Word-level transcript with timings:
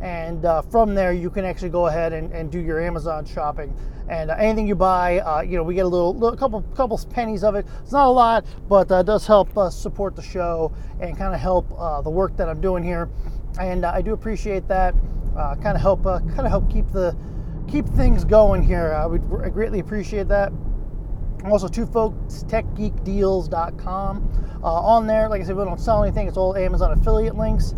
and 0.00 0.44
uh, 0.44 0.62
from 0.62 0.94
there 0.94 1.12
you 1.12 1.30
can 1.30 1.44
actually 1.44 1.70
go 1.70 1.86
ahead 1.86 2.12
and, 2.12 2.32
and 2.32 2.50
do 2.50 2.60
your 2.60 2.80
Amazon 2.80 3.24
shopping. 3.24 3.74
And 4.08 4.30
uh, 4.30 4.36
anything 4.38 4.68
you 4.68 4.76
buy, 4.76 5.18
uh, 5.18 5.40
you 5.40 5.56
know, 5.56 5.64
we 5.64 5.74
get 5.74 5.84
a 5.84 5.88
little, 5.88 6.14
little 6.14 6.36
couple 6.36 6.62
couple 6.76 6.98
pennies 7.10 7.42
of 7.42 7.56
it. 7.56 7.66
It's 7.82 7.92
not 7.92 8.06
a 8.06 8.10
lot, 8.10 8.44
but 8.68 8.90
uh, 8.92 9.02
does 9.02 9.26
help 9.26 9.58
us 9.58 9.76
support 9.76 10.14
the 10.14 10.22
show 10.22 10.72
and 11.00 11.18
kind 11.18 11.34
of 11.34 11.40
help 11.40 11.66
uh, 11.76 12.02
the 12.02 12.10
work 12.10 12.36
that 12.36 12.48
I'm 12.48 12.60
doing 12.60 12.84
here. 12.84 13.08
And 13.60 13.84
uh, 13.84 13.92
I 13.92 14.02
do 14.02 14.12
appreciate 14.12 14.68
that. 14.68 14.94
kind 15.34 15.74
of 15.74 15.80
help 15.80 16.04
kind 16.04 16.40
of 16.40 16.48
help 16.48 16.70
keep 16.70 16.88
the 16.92 17.16
keep 17.68 17.86
things 17.86 18.24
going 18.24 18.62
here. 18.62 18.94
I 18.94 19.06
would 19.06 19.28
greatly 19.52 19.80
appreciate 19.80 20.28
that. 20.28 20.52
Also, 21.50 21.68
two 21.68 21.86
folks, 21.86 22.44
techgeekdeals.com. 22.48 24.58
Uh, 24.62 24.66
on 24.66 25.06
there, 25.06 25.28
like 25.28 25.40
I 25.40 25.44
said, 25.44 25.56
we 25.56 25.64
don't 25.64 25.80
sell 25.80 26.02
anything. 26.02 26.26
It's 26.26 26.36
all 26.36 26.56
Amazon 26.56 26.98
affiliate 26.98 27.36
links. 27.36 27.74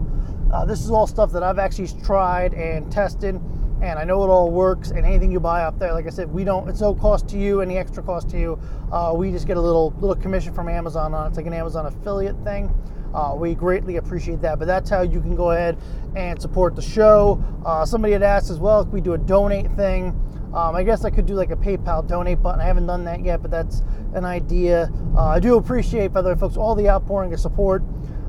Uh, 0.52 0.64
this 0.64 0.82
is 0.82 0.90
all 0.90 1.06
stuff 1.06 1.30
that 1.32 1.42
I've 1.42 1.58
actually 1.58 1.88
tried 2.02 2.54
and 2.54 2.90
tested, 2.90 3.34
and 3.82 3.98
I 3.98 4.04
know 4.04 4.24
it 4.24 4.28
all 4.28 4.50
works. 4.50 4.90
And 4.90 5.04
anything 5.04 5.30
you 5.30 5.38
buy 5.38 5.64
up 5.64 5.78
there, 5.78 5.92
like 5.92 6.06
I 6.06 6.10
said, 6.10 6.32
we 6.32 6.44
don't. 6.44 6.66
It's 6.68 6.80
no 6.80 6.94
cost 6.94 7.28
to 7.28 7.38
you, 7.38 7.60
any 7.60 7.76
extra 7.76 8.02
cost 8.02 8.30
to 8.30 8.38
you. 8.38 8.58
Uh, 8.90 9.12
we 9.14 9.30
just 9.30 9.46
get 9.46 9.58
a 9.58 9.60
little 9.60 9.90
little 10.00 10.16
commission 10.16 10.54
from 10.54 10.70
Amazon 10.70 11.12
on 11.12 11.26
it. 11.26 11.28
It's 11.28 11.36
like 11.36 11.46
an 11.46 11.52
Amazon 11.52 11.84
affiliate 11.84 12.42
thing. 12.44 12.72
Uh, 13.12 13.34
we 13.36 13.54
greatly 13.54 13.96
appreciate 13.96 14.40
that. 14.40 14.58
But 14.58 14.66
that's 14.66 14.88
how 14.88 15.02
you 15.02 15.20
can 15.20 15.36
go 15.36 15.50
ahead 15.50 15.76
and 16.16 16.40
support 16.40 16.74
the 16.74 16.82
show. 16.82 17.42
Uh, 17.66 17.84
somebody 17.84 18.14
had 18.14 18.22
asked 18.22 18.50
as 18.50 18.58
well 18.58 18.80
if 18.80 18.88
we 18.88 19.02
do 19.02 19.12
a 19.12 19.18
donate 19.18 19.70
thing. 19.76 20.18
Um, 20.54 20.74
I 20.74 20.82
guess 20.82 21.04
I 21.04 21.10
could 21.10 21.26
do 21.26 21.34
like 21.34 21.50
a 21.50 21.56
PayPal 21.56 22.06
donate 22.06 22.42
button. 22.42 22.60
I 22.60 22.64
haven't 22.64 22.86
done 22.86 23.04
that 23.04 23.22
yet, 23.22 23.42
but 23.42 23.50
that's 23.50 23.82
an 24.14 24.24
idea. 24.24 24.90
Uh, 25.14 25.26
I 25.26 25.40
do 25.40 25.56
appreciate, 25.56 26.12
by 26.12 26.22
the 26.22 26.30
way, 26.30 26.34
folks, 26.36 26.56
all 26.56 26.74
the 26.74 26.88
outpouring 26.88 27.34
of 27.34 27.40
support. 27.40 27.82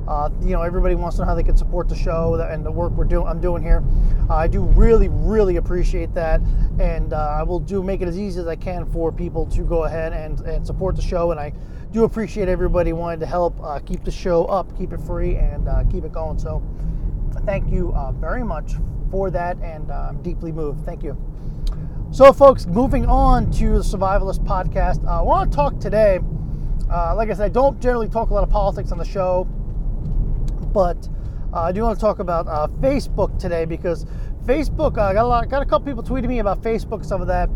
Uh, 0.05 0.29
you 0.41 0.49
know, 0.49 0.61
everybody 0.61 0.95
wants 0.95 1.17
to 1.17 1.21
know 1.21 1.27
how 1.27 1.35
they 1.35 1.43
can 1.43 1.55
support 1.55 1.87
the 1.87 1.95
show 1.95 2.33
and 2.33 2.65
the 2.65 2.71
work 2.71 2.91
we're 2.93 3.05
doing. 3.05 3.27
I'm 3.27 3.39
doing 3.39 3.61
here. 3.61 3.83
Uh, 4.29 4.35
I 4.35 4.47
do 4.47 4.63
really, 4.63 5.07
really 5.07 5.57
appreciate 5.57 6.13
that, 6.15 6.41
and 6.79 7.13
uh, 7.13 7.35
I 7.39 7.43
will 7.43 7.59
do 7.59 7.83
make 7.83 8.01
it 8.01 8.07
as 8.07 8.17
easy 8.17 8.39
as 8.39 8.47
I 8.47 8.55
can 8.55 8.85
for 8.91 9.11
people 9.11 9.45
to 9.45 9.61
go 9.61 9.83
ahead 9.83 10.11
and, 10.11 10.39
and 10.41 10.65
support 10.65 10.95
the 10.95 11.01
show. 11.01 11.31
And 11.31 11.39
I 11.39 11.53
do 11.91 12.03
appreciate 12.05 12.49
everybody 12.49 12.91
wanting 12.91 13.19
to 13.19 13.27
help 13.27 13.61
uh, 13.61 13.79
keep 13.79 14.03
the 14.03 14.11
show 14.11 14.45
up, 14.45 14.75
keep 14.77 14.93
it 14.93 14.99
free, 15.01 15.35
and 15.35 15.67
uh, 15.67 15.83
keep 15.91 16.03
it 16.03 16.11
going. 16.11 16.39
So, 16.39 16.61
thank 17.45 17.71
you 17.71 17.95
very 18.19 18.43
much 18.43 18.73
for 19.11 19.29
that, 19.29 19.57
and 19.57 19.91
I'm 19.91 20.21
deeply 20.23 20.51
moved. 20.51 20.85
Thank 20.85 21.03
you. 21.03 21.15
So, 22.11 22.33
folks, 22.33 22.65
moving 22.65 23.05
on 23.05 23.51
to 23.51 23.69
the 23.69 23.83
Survivalist 23.83 24.43
podcast, 24.43 25.07
I 25.07 25.21
want 25.21 25.51
to 25.51 25.55
talk 25.55 25.79
today. 25.79 26.19
Uh, 26.91 27.13
like 27.15 27.29
I 27.29 27.33
said, 27.33 27.45
I 27.45 27.49
don't 27.49 27.79
generally 27.79 28.09
talk 28.09 28.31
a 28.31 28.33
lot 28.33 28.41
of 28.41 28.49
politics 28.49 28.91
on 28.91 28.97
the 28.97 29.05
show, 29.05 29.43
but 30.73 31.07
uh, 31.53 31.61
I 31.61 31.71
do 31.71 31.83
want 31.83 31.99
to 31.99 32.01
talk 32.01 32.17
about 32.17 32.47
uh, 32.47 32.67
Facebook 32.79 33.37
today 33.37 33.63
because 33.65 34.07
Facebook. 34.45 34.97
I 34.97 35.11
uh, 35.11 35.13
got 35.13 35.23
a 35.23 35.27
lot, 35.27 35.49
got 35.49 35.61
a 35.61 35.65
couple 35.65 35.85
people 35.85 36.01
tweeting 36.01 36.29
me 36.29 36.39
about 36.39 36.63
Facebook, 36.63 37.05
some 37.05 37.21
of 37.21 37.27
that, 37.27 37.47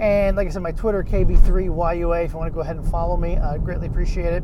and 0.00 0.36
like 0.36 0.48
I 0.48 0.50
said, 0.50 0.62
my 0.62 0.72
Twitter 0.72 1.04
KB3YUA. 1.04 2.24
If 2.24 2.32
you 2.32 2.36
want 2.36 2.50
to 2.50 2.54
go 2.54 2.62
ahead 2.62 2.74
and 2.74 2.90
follow 2.90 3.16
me, 3.16 3.36
I 3.36 3.58
greatly 3.58 3.86
appreciate 3.86 4.32
it. 4.32 4.40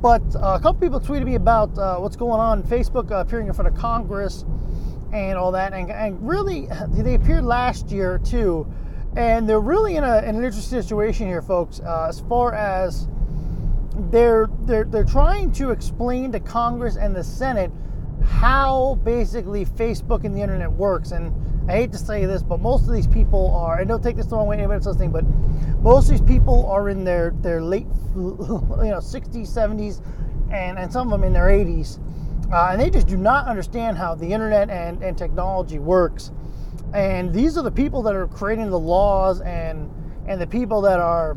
But 0.00 0.22
uh, 0.34 0.56
a 0.58 0.60
couple 0.60 0.80
people 0.80 0.98
tweeted 0.98 1.26
me 1.26 1.34
about 1.34 1.76
what's 2.00 2.16
going 2.16 2.40
on. 2.40 2.62
Facebook 2.62 3.10
appearing 3.10 3.48
in 3.48 3.52
front 3.52 3.68
of 3.68 3.78
Congress 3.78 4.46
and 5.12 5.38
all 5.38 5.52
that. 5.52 5.72
And, 5.72 5.90
and 5.90 6.26
really, 6.26 6.68
they 6.90 7.14
appeared 7.14 7.44
last 7.44 7.90
year 7.90 8.18
too. 8.18 8.66
And 9.14 9.46
they're 9.46 9.60
really 9.60 9.96
in, 9.96 10.04
a, 10.04 10.18
in 10.18 10.36
an 10.36 10.44
interesting 10.44 10.80
situation 10.80 11.26
here, 11.26 11.42
folks, 11.42 11.80
uh, 11.80 12.06
as 12.08 12.20
far 12.20 12.54
as 12.54 13.08
they're, 14.10 14.48
they're, 14.60 14.84
they're 14.84 15.04
trying 15.04 15.52
to 15.52 15.70
explain 15.70 16.32
to 16.32 16.40
Congress 16.40 16.96
and 16.96 17.14
the 17.14 17.22
Senate 17.22 17.70
how 18.24 18.98
basically 19.04 19.66
Facebook 19.66 20.24
and 20.24 20.34
the 20.34 20.40
internet 20.40 20.72
works. 20.72 21.10
And 21.10 21.34
I 21.70 21.72
hate 21.72 21.92
to 21.92 21.98
say 21.98 22.24
this, 22.24 22.42
but 22.42 22.60
most 22.60 22.88
of 22.88 22.94
these 22.94 23.06
people 23.06 23.54
are, 23.54 23.80
and 23.80 23.88
don't 23.88 24.02
take 24.02 24.16
this 24.16 24.26
the 24.26 24.36
wrong 24.36 24.46
way, 24.46 24.56
anybody's 24.56 24.86
listening, 24.86 25.12
but 25.12 25.24
most 25.82 26.10
of 26.10 26.12
these 26.12 26.26
people 26.26 26.66
are 26.66 26.88
in 26.88 27.04
their, 27.04 27.34
their 27.42 27.60
late, 27.60 27.86
you 28.16 28.36
know, 28.38 28.98
60s, 28.98 29.48
70s, 29.48 30.02
and, 30.50 30.78
and 30.78 30.90
some 30.90 31.12
of 31.12 31.20
them 31.20 31.26
in 31.26 31.34
their 31.34 31.48
80s 31.48 31.98
uh, 32.52 32.68
and 32.70 32.80
they 32.80 32.90
just 32.90 33.06
do 33.06 33.16
not 33.16 33.46
understand 33.46 33.96
how 33.96 34.14
the 34.14 34.30
internet 34.30 34.68
and, 34.70 35.02
and 35.02 35.16
technology 35.16 35.78
works. 35.78 36.30
And 36.92 37.32
these 37.32 37.56
are 37.56 37.62
the 37.62 37.70
people 37.70 38.02
that 38.02 38.14
are 38.14 38.26
creating 38.26 38.70
the 38.70 38.78
laws 38.78 39.40
and 39.40 39.90
and 40.26 40.40
the 40.40 40.46
people 40.46 40.80
that 40.82 41.00
are 41.00 41.36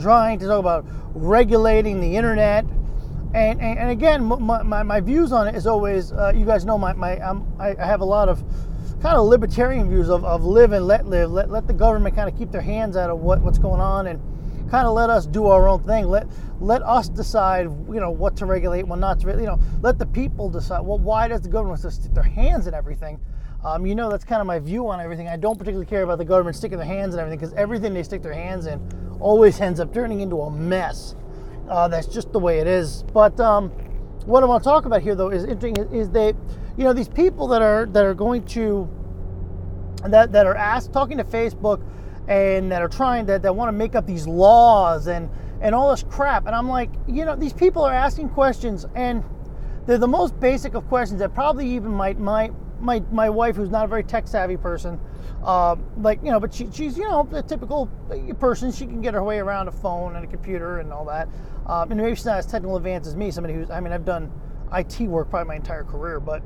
trying 0.00 0.38
to 0.38 0.46
talk 0.46 0.58
about 0.58 0.84
regulating 1.14 2.00
the 2.00 2.16
internet. 2.16 2.64
And, 3.34 3.60
and, 3.62 3.78
and 3.78 3.90
again, 3.90 4.24
my, 4.24 4.62
my, 4.62 4.82
my, 4.82 5.00
views 5.00 5.32
on 5.32 5.48
it 5.48 5.54
is 5.54 5.66
always, 5.66 6.12
uh, 6.12 6.32
you 6.36 6.44
guys 6.44 6.66
know 6.66 6.76
my, 6.76 6.92
my 6.92 7.18
I 7.58 7.74
have 7.78 8.02
a 8.02 8.04
lot 8.04 8.28
of 8.28 8.44
kind 9.00 9.16
of 9.16 9.26
libertarian 9.26 9.88
views 9.88 10.10
of, 10.10 10.22
of 10.24 10.44
live 10.44 10.72
and 10.72 10.86
let 10.86 11.06
live. 11.06 11.30
Let, 11.30 11.50
let 11.50 11.66
the 11.66 11.72
government 11.72 12.14
kind 12.14 12.28
of 12.28 12.36
keep 12.36 12.50
their 12.50 12.60
hands 12.60 12.94
out 12.96 13.08
of 13.08 13.20
what, 13.20 13.40
what's 13.40 13.58
going 13.58 13.80
on 13.80 14.06
and 14.06 14.20
kind 14.72 14.86
of 14.86 14.94
let 14.94 15.10
us 15.10 15.26
do 15.26 15.48
our 15.48 15.68
own 15.68 15.82
thing. 15.84 16.08
Let 16.08 16.26
let 16.58 16.82
us 16.82 17.10
decide, 17.10 17.64
you 17.64 18.00
know, 18.00 18.10
what 18.10 18.36
to 18.38 18.46
regulate, 18.46 18.84
what 18.84 18.98
not 18.98 19.20
to. 19.20 19.28
You 19.28 19.44
know, 19.44 19.60
let 19.82 19.98
the 19.98 20.06
people 20.06 20.48
decide. 20.48 20.80
Well, 20.80 20.98
why 20.98 21.28
does 21.28 21.42
the 21.42 21.50
government 21.50 21.80
stick 21.80 22.14
their 22.14 22.22
hands 22.22 22.66
in 22.66 22.72
everything? 22.72 23.20
Um, 23.62 23.84
you 23.84 23.94
know, 23.94 24.10
that's 24.10 24.24
kind 24.24 24.40
of 24.40 24.46
my 24.46 24.58
view 24.58 24.88
on 24.88 24.98
everything. 24.98 25.28
I 25.28 25.36
don't 25.36 25.58
particularly 25.58 25.84
care 25.84 26.02
about 26.04 26.16
the 26.16 26.24
government 26.24 26.56
sticking 26.56 26.78
their 26.78 26.86
hands 26.86 27.12
in 27.12 27.20
everything 27.20 27.38
because 27.38 27.52
everything 27.52 27.92
they 27.92 28.02
stick 28.02 28.22
their 28.22 28.32
hands 28.32 28.64
in 28.64 28.80
always 29.20 29.60
ends 29.60 29.78
up 29.78 29.92
turning 29.92 30.20
into 30.20 30.40
a 30.40 30.50
mess. 30.50 31.16
Uh, 31.68 31.86
that's 31.86 32.06
just 32.06 32.32
the 32.32 32.38
way 32.38 32.58
it 32.58 32.66
is. 32.66 33.02
But 33.12 33.38
um, 33.40 33.68
what 34.24 34.42
I 34.42 34.46
want 34.46 34.62
to 34.64 34.68
talk 34.68 34.86
about 34.86 35.02
here, 35.02 35.14
though, 35.14 35.28
is 35.28 35.44
interesting. 35.44 35.76
Is 35.92 36.08
they, 36.08 36.28
you 36.78 36.84
know, 36.84 36.94
these 36.94 37.10
people 37.10 37.46
that 37.48 37.60
are 37.60 37.84
that 37.92 38.06
are 38.06 38.14
going 38.14 38.42
to 38.46 38.88
that 40.08 40.32
that 40.32 40.46
are 40.46 40.56
asked 40.56 40.94
talking 40.94 41.18
to 41.18 41.24
Facebook 41.24 41.82
and 42.28 42.70
that 42.70 42.82
are 42.82 42.88
trying 42.88 43.26
to 43.26 43.38
that 43.38 43.54
want 43.54 43.68
to 43.68 43.72
make 43.72 43.94
up 43.94 44.06
these 44.06 44.26
laws 44.26 45.06
and 45.06 45.28
and 45.60 45.74
all 45.74 45.90
this 45.90 46.02
crap. 46.02 46.46
And 46.46 46.54
i'm 46.54 46.68
like 46.68 46.90
you 47.06 47.24
know 47.24 47.36
these 47.36 47.52
people 47.52 47.82
are 47.82 47.92
asking 47.92 48.30
questions 48.30 48.86
and 48.94 49.24
they're 49.86 49.98
the 49.98 50.08
most 50.08 50.38
basic 50.38 50.74
of 50.74 50.86
questions 50.88 51.20
that 51.20 51.34
probably 51.34 51.68
even 51.68 51.92
my 51.92 52.12
my 52.14 52.50
my, 52.80 53.00
my 53.12 53.30
wife 53.30 53.54
who's 53.54 53.70
not 53.70 53.84
a 53.84 53.88
very 53.88 54.02
tech 54.02 54.26
savvy 54.26 54.56
person 54.56 54.98
uh, 55.44 55.76
like 55.98 56.20
you 56.22 56.30
know 56.30 56.40
but 56.40 56.52
she, 56.52 56.68
she's 56.72 56.96
you 56.96 57.04
know 57.04 57.26
the 57.30 57.42
typical 57.42 57.86
person. 58.38 58.70
She 58.72 58.86
can 58.86 59.00
get 59.00 59.14
her 59.14 59.22
way 59.22 59.38
around 59.38 59.68
a 59.68 59.72
phone 59.72 60.16
and 60.16 60.24
a 60.24 60.28
computer 60.28 60.78
and 60.78 60.92
all 60.92 61.04
that. 61.06 61.28
Um, 61.66 61.90
and 61.90 62.00
maybe 62.00 62.14
she's 62.14 62.24
not 62.24 62.38
as 62.38 62.46
technical 62.46 62.76
advanced 62.76 63.08
as 63.08 63.16
me 63.16 63.30
somebody 63.30 63.54
who's 63.54 63.70
i 63.70 63.78
mean 63.78 63.92
i've 63.92 64.04
done 64.04 64.30
it 64.74 65.00
work 65.02 65.30
probably 65.30 65.48
my 65.48 65.54
entire 65.54 65.84
career 65.84 66.18
but 66.18 66.42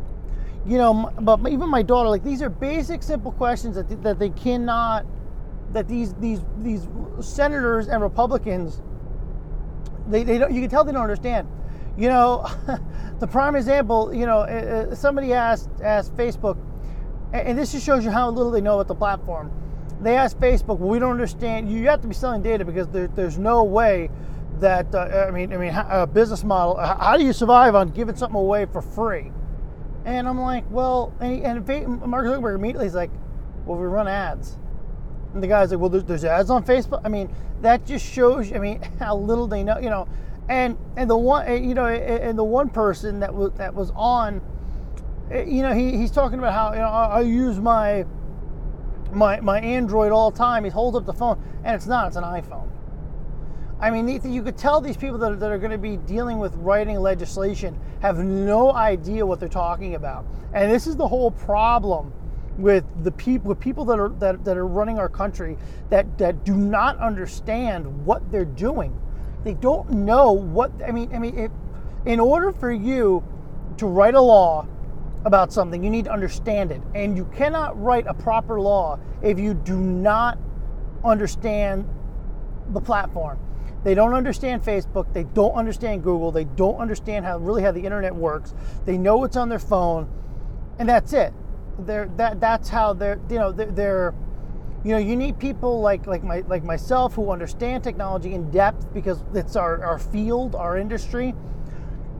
you 0.67 0.76
know 0.78 1.11
but 1.20 1.38
even 1.49 1.69
my 1.69 1.82
daughter 1.82 2.08
like 2.08 2.25
these 2.25 2.43
are 2.43 2.50
basic 2.50 3.02
simple 3.02 3.32
questions 3.32 3.76
that, 3.76 4.02
that 4.02 4.19
they 4.19 4.31
cannot 4.31 5.06
that 5.72 5.88
these 5.88 6.14
these 6.14 6.40
these 6.58 6.88
senators 7.20 7.88
and 7.88 8.02
Republicans 8.02 8.82
they, 10.08 10.22
they 10.22 10.38
don't 10.38 10.52
you 10.52 10.60
can 10.60 10.70
tell 10.70 10.84
they 10.84 10.92
don't 10.92 11.02
understand. 11.02 11.48
You 11.96 12.08
know, 12.08 12.46
the 13.20 13.26
prime 13.26 13.56
example, 13.56 14.12
you 14.14 14.26
know, 14.26 14.90
somebody 14.94 15.32
asked 15.32 15.70
asked 15.82 16.14
Facebook, 16.16 16.58
and 17.32 17.58
this 17.58 17.72
just 17.72 17.84
shows 17.84 18.04
you 18.04 18.10
how 18.10 18.28
little 18.30 18.50
they 18.50 18.60
know 18.60 18.74
about 18.74 18.88
the 18.88 18.94
platform. 18.94 19.50
They 20.00 20.16
asked 20.16 20.38
Facebook, 20.38 20.78
well, 20.78 20.90
we 20.90 20.98
don't 20.98 21.12
understand. 21.12 21.70
You 21.70 21.88
have 21.88 22.02
to 22.02 22.08
be 22.08 22.14
selling 22.14 22.42
data 22.42 22.66
because 22.66 22.86
there, 22.88 23.08
there's 23.08 23.38
no 23.38 23.64
way 23.64 24.10
that 24.60 24.94
uh, 24.94 25.26
I 25.26 25.30
mean, 25.30 25.52
I 25.52 25.56
mean, 25.56 25.72
a 25.74 26.06
business 26.06 26.44
model. 26.44 26.76
How 26.76 27.16
do 27.16 27.24
you 27.24 27.32
survive 27.32 27.74
on 27.74 27.90
giving 27.90 28.14
something 28.14 28.38
away 28.38 28.66
for 28.66 28.82
free? 28.82 29.32
And 30.04 30.28
I'm 30.28 30.40
like, 30.40 30.64
well, 30.70 31.12
and, 31.18 31.32
he, 31.34 31.42
and 31.42 31.66
Mark 32.06 32.26
Zuckerberg 32.26 32.54
immediately 32.54 32.86
is 32.86 32.94
like, 32.94 33.10
well, 33.64 33.76
we 33.76 33.86
run 33.86 34.06
ads. 34.06 34.56
And 35.37 35.43
the 35.43 35.49
guy's 35.49 35.71
like, 35.71 35.79
well, 35.79 35.91
there's, 35.91 36.05
there's 36.05 36.25
ads 36.25 36.49
on 36.49 36.65
Facebook. 36.65 37.03
I 37.05 37.11
mean, 37.11 37.29
that 37.61 37.85
just 37.85 38.11
shows, 38.11 38.49
you 38.49 38.56
I 38.56 38.59
mean, 38.59 38.81
how 38.99 39.19
little 39.19 39.47
they 39.47 39.62
know, 39.62 39.79
you 39.79 39.91
know. 39.91 40.09
And 40.49 40.79
and 40.97 41.11
the 41.11 41.17
one, 41.17 41.62
you 41.62 41.75
know, 41.75 41.87
and 41.87 42.38
the 42.38 42.44
one 42.44 42.71
person 42.71 43.21
that 43.21 43.35
was 43.35 43.53
that 43.59 43.75
was 43.75 43.91
on, 43.94 44.41
eh, 45.31 45.43
you 45.43 45.61
know, 45.61 45.75
he, 45.75 45.94
he's 45.99 46.11
talking 46.11 46.38
about 46.38 46.55
how 46.55 46.73
you 46.73 46.79
know 46.79 46.87
I, 46.87 47.19
I 47.19 47.21
use 47.21 47.59
my 47.59 48.06
my 49.12 49.41
my 49.41 49.61
Android 49.61 50.11
all 50.11 50.31
the 50.31 50.38
time. 50.38 50.65
He 50.65 50.71
holds 50.71 50.97
up 50.97 51.05
the 51.05 51.12
phone, 51.12 51.43
and 51.65 51.75
it's 51.75 51.87
not; 51.87 52.06
it's 52.06 52.17
an 52.17 52.25
iPhone. 52.25 52.71
I 53.79 53.91
mean, 53.91 54.09
you 54.09 54.43
could 54.43 54.56
tell 54.56 54.81
these 54.81 54.97
people 54.97 55.19
that 55.19 55.33
are, 55.33 55.37
that 55.37 55.50
are 55.50 55.59
going 55.59 55.73
to 55.73 55.77
be 55.77 55.99
dealing 55.99 56.38
with 56.38 56.55
writing 56.55 56.99
legislation 56.99 57.79
have 58.00 58.21
no 58.21 58.73
idea 58.73 59.27
what 59.27 59.38
they're 59.38 59.50
talking 59.50 59.97
about, 59.97 60.25
and 60.55 60.73
this 60.73 60.87
is 60.87 60.97
the 60.97 61.06
whole 61.06 61.31
problem 61.31 62.11
with 62.58 62.85
the 63.05 63.12
people 63.12 63.49
with 63.49 63.61
people 63.61 63.85
that 63.85 63.99
are 63.99 64.08
that, 64.08 64.44
that 64.44 64.56
are 64.56 64.67
running 64.67 64.99
our 64.99 65.08
country 65.08 65.56
that 65.91 66.19
that 66.19 66.44
do 66.44 66.55
not 66.56 66.99
understand 66.99 68.06
what 68.06 68.31
they're 68.32 68.44
doing. 68.44 68.99
They 69.44 69.55
don't 69.55 69.91
know 69.91 70.32
what 70.32 70.73
I 70.87 70.91
mean. 70.91 71.14
I 71.14 71.19
mean, 71.19 71.38
if, 71.38 71.50
in 72.05 72.19
order 72.19 72.53
for 72.53 72.73
you 72.73 73.23
to 73.76 73.87
write 73.87 74.14
a 74.14 74.20
law 74.20 74.67
about 75.25 75.53
something, 75.53 75.85
you 75.85 75.91
need 75.91 76.06
to 76.06 76.12
understand 76.12 76.70
it, 76.73 76.81
and 76.94 77.17
you 77.17 77.26
cannot 77.37 77.81
write 77.81 78.06
a 78.06 78.14
proper 78.14 78.61
law 78.61 78.99
if 79.23 79.38
you 79.38 79.55
do 79.55 79.76
not 79.76 80.38
understand 81.05 81.88
the 82.70 82.81
platform. 82.81 83.38
They 83.85 83.94
don't 83.94 84.14
understand 84.14 84.64
Facebook. 84.64 85.12
They 85.12 85.25
don't 85.25 85.52
understand 85.52 86.02
Google. 86.02 86.32
They 86.32 86.44
don't 86.44 86.76
understand 86.76 87.25
how 87.25 87.38
really 87.38 87.62
how 87.62 87.70
the 87.70 87.85
internet 87.85 88.14
works. 88.14 88.55
They 88.85 88.99
know 88.99 89.23
it's 89.25 89.37
on 89.37 89.49
their 89.49 89.61
phone, 89.61 90.09
and 90.79 90.88
that's 90.88 91.12
it 91.12 91.32
they're 91.81 92.11
that 92.17 92.40
that's 92.40 92.69
how 92.69 92.93
they're 92.93 93.20
you 93.28 93.38
know 93.38 93.52
they're, 93.52 93.70
they're 93.70 94.14
you 94.84 94.93
know 94.93 94.99
you 94.99 95.17
need 95.17 95.38
people 95.38 95.81
like 95.81 96.06
like 96.06 96.23
my 96.23 96.43
like 96.49 96.64
myself 96.64 97.14
who 97.14 97.31
understand 97.31 97.84
technology 97.84 98.34
in 98.34 98.50
depth 98.50 98.93
because 98.94 99.23
it's 99.34 99.56
our, 99.56 99.84
our 99.84 99.99
field 99.99 100.55
our 100.55 100.78
industry. 100.78 101.34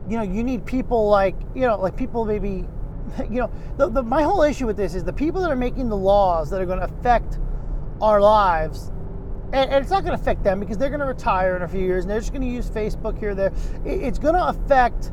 You 0.09 0.17
know 0.17 0.23
you 0.23 0.43
need 0.43 0.65
people 0.65 1.09
like 1.09 1.35
you 1.55 1.61
know 1.61 1.77
like 1.79 1.97
people 1.97 2.25
maybe 2.25 2.65
you 3.29 3.39
know 3.39 3.51
the, 3.77 3.89
the, 3.89 4.03
my 4.03 4.21
whole 4.23 4.43
issue 4.43 4.65
with 4.65 4.77
this 4.77 4.95
is 4.95 5.03
the 5.03 5.13
people 5.13 5.41
that 5.41 5.51
are 5.51 5.55
making 5.55 5.89
the 5.89 5.97
laws 5.97 6.49
that 6.49 6.61
are 6.61 6.65
going 6.65 6.79
to 6.79 6.85
affect 6.85 7.39
our 8.01 8.21
lives 8.21 8.91
and, 9.53 9.71
and 9.71 9.81
it's 9.81 9.89
not 9.89 10.03
going 10.03 10.15
to 10.15 10.21
affect 10.21 10.43
them 10.43 10.59
because 10.59 10.77
they're 10.77 10.89
going 10.89 10.99
to 10.99 11.05
retire 11.05 11.55
in 11.55 11.61
a 11.61 11.67
few 11.67 11.79
years 11.79 12.03
and 12.03 12.11
they're 12.11 12.19
just 12.19 12.33
going 12.33 12.41
to 12.41 12.47
use 12.47 12.69
facebook 12.69 13.17
here 13.17 13.33
there. 13.33 13.53
It, 13.85 14.01
it's 14.01 14.19
going 14.19 14.33
to 14.33 14.47
affect 14.47 15.11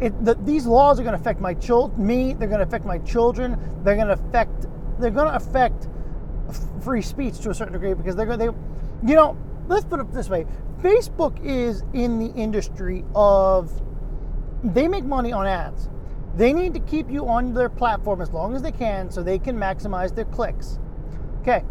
it, 0.00 0.24
the, 0.24 0.34
these 0.34 0.66
laws 0.66 1.00
are 1.00 1.02
going 1.02 1.14
to 1.14 1.20
affect 1.20 1.40
my 1.40 1.54
child, 1.54 1.98
me. 1.98 2.32
They're 2.32 2.48
going 2.48 2.60
to 2.60 2.66
affect 2.66 2.84
my 2.84 2.98
children. 2.98 3.58
They're 3.82 3.96
going 3.96 4.06
to 4.06 4.14
affect. 4.14 4.66
They're 4.98 5.10
going 5.10 5.28
to 5.28 5.34
affect 5.34 5.88
free 6.82 7.02
speech 7.02 7.38
to 7.40 7.50
a 7.50 7.54
certain 7.54 7.72
degree 7.72 7.94
because 7.94 8.14
they're 8.14 8.26
going. 8.26 8.38
They, 8.38 8.46
you 8.46 9.16
know, 9.16 9.36
let's 9.66 9.84
put 9.84 10.00
it 10.00 10.12
this 10.12 10.28
way: 10.28 10.46
Facebook 10.80 11.44
is 11.44 11.82
in 11.92 12.18
the 12.18 12.32
industry 12.32 13.04
of. 13.14 13.82
They 14.64 14.88
make 14.88 15.04
money 15.04 15.32
on 15.32 15.46
ads. 15.46 15.88
They 16.34 16.52
need 16.52 16.74
to 16.74 16.80
keep 16.80 17.10
you 17.10 17.28
on 17.28 17.54
their 17.54 17.68
platform 17.68 18.20
as 18.20 18.30
long 18.30 18.54
as 18.54 18.62
they 18.62 18.72
can 18.72 19.10
so 19.10 19.22
they 19.22 19.38
can 19.38 19.56
maximize 19.56 20.14
their 20.14 20.24
clicks. 20.24 20.78
Okay. 21.40 21.64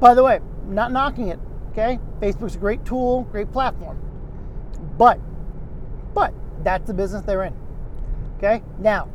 By 0.00 0.14
the 0.14 0.22
way, 0.22 0.40
not 0.66 0.92
knocking 0.92 1.28
it. 1.28 1.38
Okay. 1.70 1.98
Facebook's 2.20 2.56
a 2.56 2.58
great 2.58 2.84
tool, 2.84 3.22
great 3.24 3.52
platform. 3.52 3.98
But, 4.98 5.20
but 6.14 6.32
that's 6.62 6.86
the 6.86 6.94
business 6.94 7.22
they're 7.22 7.44
in. 7.44 7.54
Okay? 8.38 8.62
Now, 8.78 9.08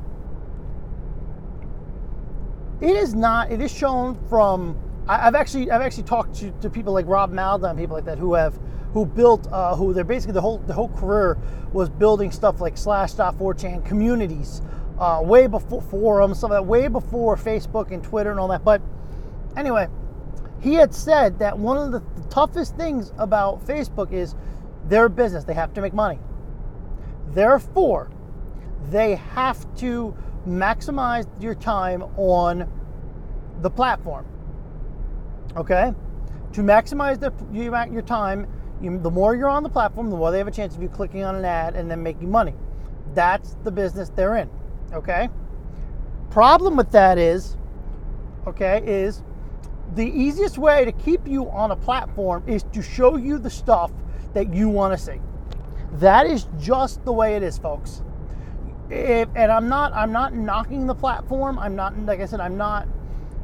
it 2.80 2.96
is 2.96 3.14
not, 3.14 3.52
it 3.52 3.62
is 3.62 3.72
shown 3.72 4.16
from 4.28 4.78
I've 5.08 5.36
actually 5.36 5.72
I've 5.72 5.82
actually 5.82 6.04
talked 6.04 6.36
to, 6.36 6.52
to 6.62 6.70
people 6.70 6.94
like 6.94 7.06
Rob 7.08 7.34
Malda 7.34 7.70
and 7.70 7.78
people 7.78 7.96
like 7.96 8.06
that 8.06 8.18
who 8.18 8.34
have 8.34 8.60
who 8.94 9.06
built 9.06 9.48
uh, 9.52 9.76
who 9.76 9.94
they're 9.94 10.04
basically 10.04 10.34
the 10.34 10.42
whole 10.42 10.60
the 10.60 10.74
whole 10.74 10.90
career 10.90 11.38
was 11.74 11.90
building 11.90 12.32
stuff 12.32 12.62
like 12.62 12.78
Slash.4chan 12.78 13.86
communities, 13.86 14.62
uh, 15.00 15.22
way 15.24 15.48
before 15.48 15.82
forums, 15.82 16.40
some 16.40 16.52
of 16.52 16.56
that 16.56 16.66
way 16.66 16.88
before 16.88 17.36
Facebook 17.36 17.92
and 17.92 18.04
Twitter 18.04 18.32
and 18.32 18.40
all 18.40 18.48
that. 18.50 18.64
But 18.64 18.82
anyway, 19.58 19.88
he 20.62 20.76
had 20.76 20.94
said 20.94 21.40
that 21.40 21.58
one 21.58 21.78
of 21.78 21.92
the, 21.92 22.00
the 22.22 22.28
toughest 22.30 22.78
things 22.78 23.12
about 23.18 23.66
Facebook 23.66 24.12
is 24.12 24.36
their 24.88 25.10
business. 25.10 25.44
They 25.44 25.54
have 25.54 25.74
to 25.74 25.82
make 25.82 25.94
money. 25.94 26.20
Therefore, 27.34 28.10
they 28.90 29.16
have 29.16 29.74
to 29.78 30.16
maximize 30.48 31.28
your 31.42 31.56
time 31.56 32.04
on 32.18 32.70
the 33.62 33.70
platform. 33.70 34.26
Okay? 35.56 35.94
To 36.54 36.62
maximize 36.62 37.20
the, 37.20 37.32
your 37.54 38.02
time, 38.02 38.48
you, 38.82 38.98
the 38.98 39.12
more 39.12 39.36
you're 39.36 39.50
on 39.50 39.64
the 39.64 39.70
platform, 39.70 40.10
the 40.10 40.18
more 40.18 40.32
they 40.32 40.40
have 40.40 40.48
a 40.48 40.52
chance 40.52 40.76
of 40.76 40.82
you 40.82 40.90
clicking 40.90 41.24
on 41.24 41.36
an 41.36 41.46
ad 41.46 41.76
and 41.76 41.90
then 41.90 42.02
making 42.02 42.30
money. 42.30 42.56
That's 43.14 43.56
the 43.64 43.72
business 43.72 44.10
they're 44.10 44.38
in. 44.38 44.50
Okay? 44.94 45.30
Problem 46.30 46.76
with 46.76 46.92
that 46.92 47.18
is, 47.18 47.58
okay, 48.48 48.82
is 48.86 49.24
the 49.96 50.06
easiest 50.06 50.58
way 50.58 50.86
to 50.86 50.92
keep 50.92 51.28
you 51.28 51.50
on 51.50 51.72
a 51.72 51.76
platform 51.76 52.44
is 52.48 52.64
to 52.72 52.82
show 52.82 53.18
you 53.18 53.38
the 53.38 53.50
stuff 53.50 53.92
that 54.34 54.54
you 54.54 54.70
want 54.70 54.98
to 54.98 55.04
see. 55.04 55.20
That 55.94 56.26
is 56.26 56.48
just 56.60 57.04
the 57.06 57.12
way 57.12 57.36
it 57.36 57.44
is, 57.44 57.58
folks. 57.58 58.02
If, 58.90 59.30
and 59.36 59.52
I'm 59.52 59.70
not 59.70 59.94
I'm 59.94 60.12
not 60.12 60.34
knocking 60.34 60.86
the 60.86 60.96
platform. 60.96 61.58
I'm 61.60 61.76
not 61.76 61.98
like 62.06 62.20
I 62.20 62.26
said 62.26 62.40
I'm 62.40 62.58
not 62.58 62.88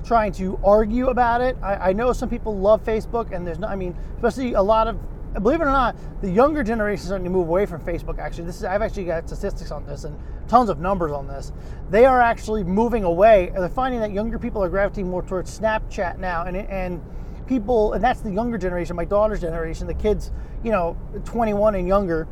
trying 0.03 0.31
to 0.33 0.59
argue 0.63 1.07
about 1.07 1.41
it. 1.41 1.57
I, 1.61 1.89
I 1.89 1.93
know 1.93 2.13
some 2.13 2.29
people 2.29 2.57
love 2.57 2.83
Facebook, 2.83 3.31
and 3.33 3.45
there's 3.45 3.59
not. 3.59 3.69
I 3.69 3.75
mean, 3.75 3.95
especially 4.15 4.53
a 4.53 4.61
lot 4.61 4.87
of 4.87 4.97
believe 5.41 5.61
it 5.61 5.65
or 5.65 5.71
not, 5.71 5.95
the 6.21 6.29
younger 6.29 6.63
generation 6.63 7.01
is 7.01 7.07
starting 7.07 7.25
to 7.25 7.29
move 7.29 7.47
away 7.47 7.65
from 7.65 7.81
Facebook. 7.81 8.19
Actually, 8.19 8.45
this 8.45 8.57
is 8.57 8.63
I've 8.63 8.81
actually 8.81 9.05
got 9.05 9.27
statistics 9.27 9.71
on 9.71 9.85
this 9.85 10.03
and 10.03 10.17
tons 10.47 10.69
of 10.69 10.79
numbers 10.79 11.11
on 11.11 11.27
this. 11.27 11.51
They 11.89 12.05
are 12.05 12.21
actually 12.21 12.63
moving 12.63 13.03
away. 13.03 13.51
They're 13.55 13.69
finding 13.69 13.99
that 14.01 14.11
younger 14.11 14.39
people 14.39 14.63
are 14.63 14.69
gravitating 14.69 15.09
more 15.09 15.23
towards 15.23 15.57
Snapchat 15.59 16.17
now, 16.17 16.43
and 16.43 16.57
and 16.57 17.01
people, 17.47 17.93
and 17.93 18.03
that's 18.03 18.21
the 18.21 18.31
younger 18.31 18.57
generation, 18.57 18.95
my 18.95 19.05
daughter's 19.05 19.41
generation, 19.41 19.87
the 19.87 19.93
kids, 19.93 20.31
you 20.63 20.71
know, 20.71 20.97
21 21.25 21.75
and 21.75 21.87
younger. 21.87 22.27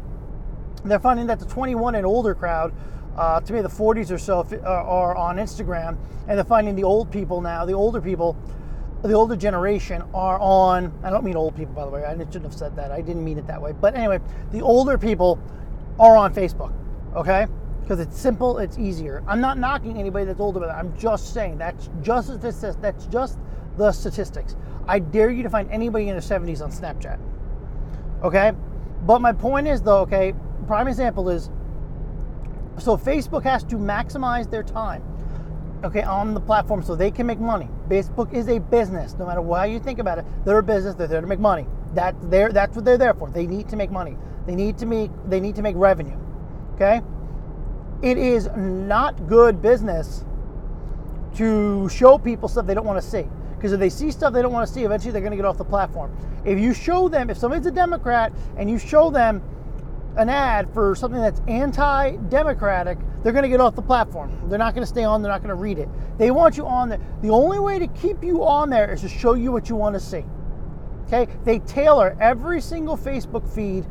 They're 0.84 1.00
finding 1.00 1.28
that 1.28 1.40
the 1.40 1.46
21 1.46 1.96
and 1.96 2.06
older 2.06 2.36
crowd, 2.36 2.74
uh, 3.18 3.40
to 3.42 3.54
me, 3.54 3.62
the 3.62 3.70
40s 3.70 4.12
or 4.12 4.18
so, 4.18 4.46
uh, 4.52 4.68
are 4.68 5.16
on 5.16 5.38
Instagram, 5.38 5.98
and 6.28 6.38
they're 6.38 6.44
finding 6.44 6.76
the 6.76 6.84
old 6.84 7.12
people 7.12 7.42
now, 7.42 7.66
the 7.66 7.74
older 7.74 8.02
people, 8.02 8.38
the 9.04 9.14
older 9.14 9.36
generation 9.36 10.04
are 10.14 10.40
on. 10.40 10.92
I 11.04 11.10
don't 11.10 11.24
mean 11.24 11.36
old 11.36 11.56
people, 11.56 11.74
by 11.74 11.86
the 11.86 11.92
way. 11.92 12.04
I 12.04 12.18
shouldn't 12.18 12.44
have 12.44 12.54
said 12.54 12.76
that. 12.76 12.92
I 12.92 13.02
didn't 13.02 13.24
mean 13.24 13.38
it 13.38 13.46
that 13.48 13.62
way. 13.62 13.72
But 13.72 13.96
anyway, 13.96 14.20
the 14.52 14.62
older 14.62 14.98
people 14.98 15.40
are 16.00 16.18
on 16.18 16.34
Facebook. 16.34 16.74
Okay, 17.16 17.46
because 17.82 18.00
it's 18.00 18.20
simple, 18.20 18.58
it's 18.58 18.78
easier. 18.78 19.24
I'm 19.28 19.40
not 19.40 19.58
knocking 19.58 19.98
anybody 19.98 20.26
that's 20.26 20.40
older, 20.40 20.60
but 20.60 20.70
I'm 20.70 20.98
just 20.98 21.34
saying 21.34 21.60
that's 21.60 21.90
just 22.02 22.30
as 22.30 22.40
this 22.40 22.56
says 22.58 22.76
that's 22.78 23.06
just 23.06 23.38
the 23.78 23.92
statistics. 23.92 24.56
I 24.88 25.00
dare 25.00 25.30
you 25.30 25.44
to 25.44 25.50
find 25.50 25.70
anybody 25.72 26.10
in 26.10 26.12
their 26.12 26.22
70s 26.22 26.62
on 26.62 26.72
Snapchat. 26.72 27.20
Okay? 28.24 28.52
But 29.06 29.22
my 29.22 29.34
point 29.34 29.68
is, 29.68 29.82
though, 29.82 30.00
okay, 30.00 30.34
prime 30.68 30.88
example 30.88 31.30
is 31.30 31.50
so 32.78 32.98
Facebook 32.98 33.44
has 33.44 33.64
to 33.66 33.76
maximize 33.78 34.50
their 34.50 34.64
time, 34.64 35.02
okay, 35.84 36.04
on 36.04 36.34
the 36.34 36.42
platform 36.42 36.84
so 36.84 36.96
they 36.96 37.12
can 37.12 37.26
make 37.26 37.40
money. 37.40 37.70
Facebook 37.88 38.34
is 38.34 38.50
a 38.50 38.60
business, 38.60 39.16
no 39.18 39.26
matter 39.26 39.42
how 39.42 39.64
you 39.64 39.80
think 39.80 40.00
about 40.00 40.18
it. 40.18 40.26
They're 40.44 40.58
a 40.60 40.64
business. 40.64 40.96
They're 40.96 41.08
there 41.08 41.22
to 41.22 41.28
make 41.28 41.40
money. 41.40 41.68
That 41.94 42.16
they're, 42.30 42.52
that's 42.52 42.76
what 42.76 42.84
they're 42.84 42.98
there 42.98 43.14
for. 43.14 43.30
They 43.30 43.48
need 43.48 43.70
to 43.70 43.76
make 43.76 43.92
money. 43.92 44.18
They 44.46 44.56
need 44.56 44.78
to 44.80 44.86
make 44.86 45.12
they 45.28 45.40
need 45.40 45.56
to 45.56 45.62
make 45.62 45.76
revenue. 45.76 46.18
Okay. 46.76 47.02
It 48.02 48.18
is 48.18 48.50
not 48.56 49.28
good 49.28 49.62
business 49.62 50.26
to 51.36 51.90
show 51.90 52.18
people 52.18 52.48
stuff 52.48 52.66
they 52.66 52.74
don't 52.74 52.86
want 52.86 53.02
to 53.02 53.08
see. 53.08 53.28
Because 53.56 53.72
if 53.72 53.80
they 53.80 53.90
see 53.90 54.12
stuff 54.12 54.34
they 54.34 54.42
don't 54.42 54.52
want 54.52 54.68
to 54.68 54.74
see, 54.74 54.84
eventually 54.84 55.12
they're 55.12 55.22
going 55.22 55.32
to 55.32 55.38
get 55.38 55.46
off 55.46 55.58
the 55.58 55.66
platform. 55.66 56.16
If 56.44 56.60
you 56.60 56.74
show 56.74 57.10
them, 57.10 57.30
if 57.30 57.38
somebody's 57.38 57.66
a 57.66 57.72
Democrat 57.72 58.32
and 58.58 58.70
you 58.70 58.78
show 58.78 59.10
them 59.10 59.42
an 60.18 60.30
ad 60.30 60.74
for 60.74 60.96
something 60.96 61.20
that's 61.20 61.42
anti 61.48 62.16
democratic, 62.30 62.98
they're 63.24 63.34
going 63.34 63.44
to 63.44 63.50
get 63.50 63.60
off 63.60 63.76
the 63.76 63.82
platform. 63.82 64.50
They're 64.50 64.60
not 64.60 64.74
going 64.76 64.84
to 64.84 64.88
stay 64.88 65.04
on, 65.04 65.22
they're 65.22 65.32
not 65.32 65.42
going 65.42 65.50
to 65.50 65.56
read 65.56 65.80
it. 65.80 65.90
They 66.18 66.32
want 66.32 66.58
you 66.58 66.66
on 66.66 66.90
there. 66.90 67.00
The 67.22 67.30
only 67.30 67.60
way 67.60 67.80
to 67.80 67.88
keep 67.88 68.24
you 68.24 68.44
on 68.46 68.70
there 68.70 68.94
is 68.94 69.02
to 69.02 69.10
show 69.10 69.34
you 69.34 69.52
what 69.52 69.70
you 69.70 69.76
want 69.76 69.96
to 69.96 70.00
see. 70.00 70.24
Okay? 71.08 71.28
They 71.44 71.60
tailor 71.60 72.16
every 72.22 72.62
single 72.62 72.98
Facebook 72.98 73.48
feed 73.54 73.86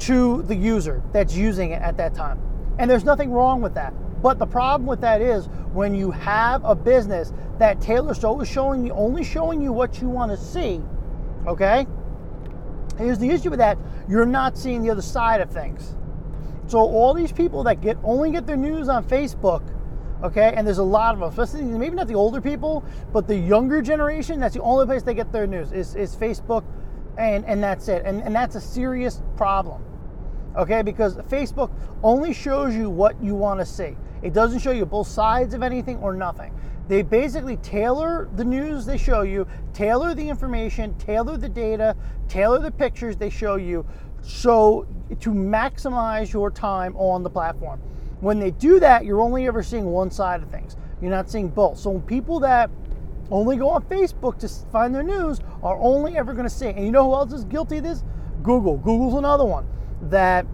to 0.00 0.42
the 0.42 0.54
user 0.54 1.02
that's 1.12 1.34
using 1.34 1.70
it 1.70 1.82
at 1.82 1.96
that 1.98 2.14
time. 2.14 2.40
And 2.78 2.90
there's 2.90 3.04
nothing 3.04 3.30
wrong 3.30 3.60
with 3.60 3.74
that. 3.74 3.94
But 4.24 4.38
the 4.38 4.46
problem 4.46 4.86
with 4.86 5.02
that 5.02 5.20
is 5.20 5.50
when 5.74 5.94
you 5.94 6.10
have 6.10 6.64
a 6.64 6.74
business 6.74 7.30
that 7.58 7.78
tailors 7.82 8.24
always 8.24 8.48
showing 8.48 8.86
you 8.86 8.94
only 8.94 9.22
showing 9.22 9.60
you 9.60 9.70
what 9.70 10.00
you 10.00 10.08
want 10.08 10.32
to 10.32 10.38
see, 10.38 10.80
okay? 11.46 11.86
Here's 12.96 13.18
the 13.18 13.28
issue 13.28 13.50
with 13.50 13.58
that: 13.58 13.76
you're 14.08 14.24
not 14.24 14.56
seeing 14.56 14.82
the 14.82 14.88
other 14.88 15.02
side 15.02 15.42
of 15.42 15.50
things. 15.50 15.94
So 16.68 16.78
all 16.78 17.12
these 17.12 17.32
people 17.32 17.64
that 17.64 17.82
get 17.82 17.98
only 18.02 18.30
get 18.30 18.46
their 18.46 18.56
news 18.56 18.88
on 18.88 19.04
Facebook, 19.04 19.62
okay, 20.22 20.54
and 20.56 20.66
there's 20.66 20.78
a 20.78 20.82
lot 20.82 21.12
of 21.12 21.20
them, 21.20 21.28
especially 21.28 21.66
maybe 21.76 21.94
not 21.94 22.08
the 22.08 22.14
older 22.14 22.40
people, 22.40 22.82
but 23.12 23.28
the 23.28 23.36
younger 23.36 23.82
generation. 23.82 24.40
That's 24.40 24.54
the 24.54 24.62
only 24.62 24.86
place 24.86 25.02
they 25.02 25.12
get 25.12 25.32
their 25.32 25.46
news 25.46 25.70
is, 25.70 25.96
is 25.96 26.16
Facebook, 26.16 26.64
and 27.18 27.44
and 27.44 27.62
that's 27.62 27.88
it. 27.88 28.06
And 28.06 28.22
and 28.22 28.34
that's 28.34 28.56
a 28.56 28.60
serious 28.62 29.20
problem, 29.36 29.84
okay, 30.56 30.80
because 30.80 31.16
Facebook 31.28 31.70
only 32.02 32.32
shows 32.32 32.74
you 32.74 32.88
what 32.88 33.22
you 33.22 33.34
want 33.34 33.60
to 33.60 33.66
see. 33.66 33.98
It 34.24 34.32
doesn't 34.32 34.60
show 34.60 34.72
you 34.72 34.86
both 34.86 35.06
sides 35.06 35.54
of 35.54 35.62
anything 35.62 35.98
or 35.98 36.14
nothing. 36.14 36.58
They 36.88 37.02
basically 37.02 37.58
tailor 37.58 38.28
the 38.36 38.44
news 38.44 38.86
they 38.86 38.98
show 38.98 39.22
you, 39.22 39.46
tailor 39.72 40.14
the 40.14 40.28
information, 40.28 40.94
tailor 40.98 41.36
the 41.36 41.48
data, 41.48 41.94
tailor 42.28 42.58
the 42.58 42.70
pictures 42.70 43.16
they 43.16 43.30
show 43.30 43.56
you 43.56 43.86
so 44.22 44.86
to 45.20 45.30
maximize 45.30 46.32
your 46.32 46.50
time 46.50 46.96
on 46.96 47.22
the 47.22 47.30
platform. 47.30 47.80
When 48.20 48.38
they 48.38 48.50
do 48.50 48.80
that, 48.80 49.04
you're 49.04 49.20
only 49.20 49.46
ever 49.46 49.62
seeing 49.62 49.84
one 49.84 50.10
side 50.10 50.42
of 50.42 50.50
things. 50.50 50.76
You're 51.02 51.10
not 51.10 51.30
seeing 51.30 51.48
both. 51.48 51.78
So 51.78 51.98
people 52.00 52.40
that 52.40 52.70
only 53.30 53.56
go 53.56 53.68
on 53.70 53.82
Facebook 53.82 54.38
to 54.38 54.48
find 54.70 54.94
their 54.94 55.02
news 55.02 55.40
are 55.62 55.76
only 55.78 56.16
ever 56.16 56.32
going 56.32 56.48
to 56.48 56.54
see. 56.54 56.68
And 56.68 56.84
you 56.84 56.90
know 56.90 57.04
who 57.04 57.14
else 57.14 57.32
is 57.32 57.44
guilty 57.44 57.78
of 57.78 57.84
this? 57.84 58.02
Google. 58.42 58.78
Google's 58.78 59.14
another 59.14 59.44
one 59.44 59.66
that 60.02 60.46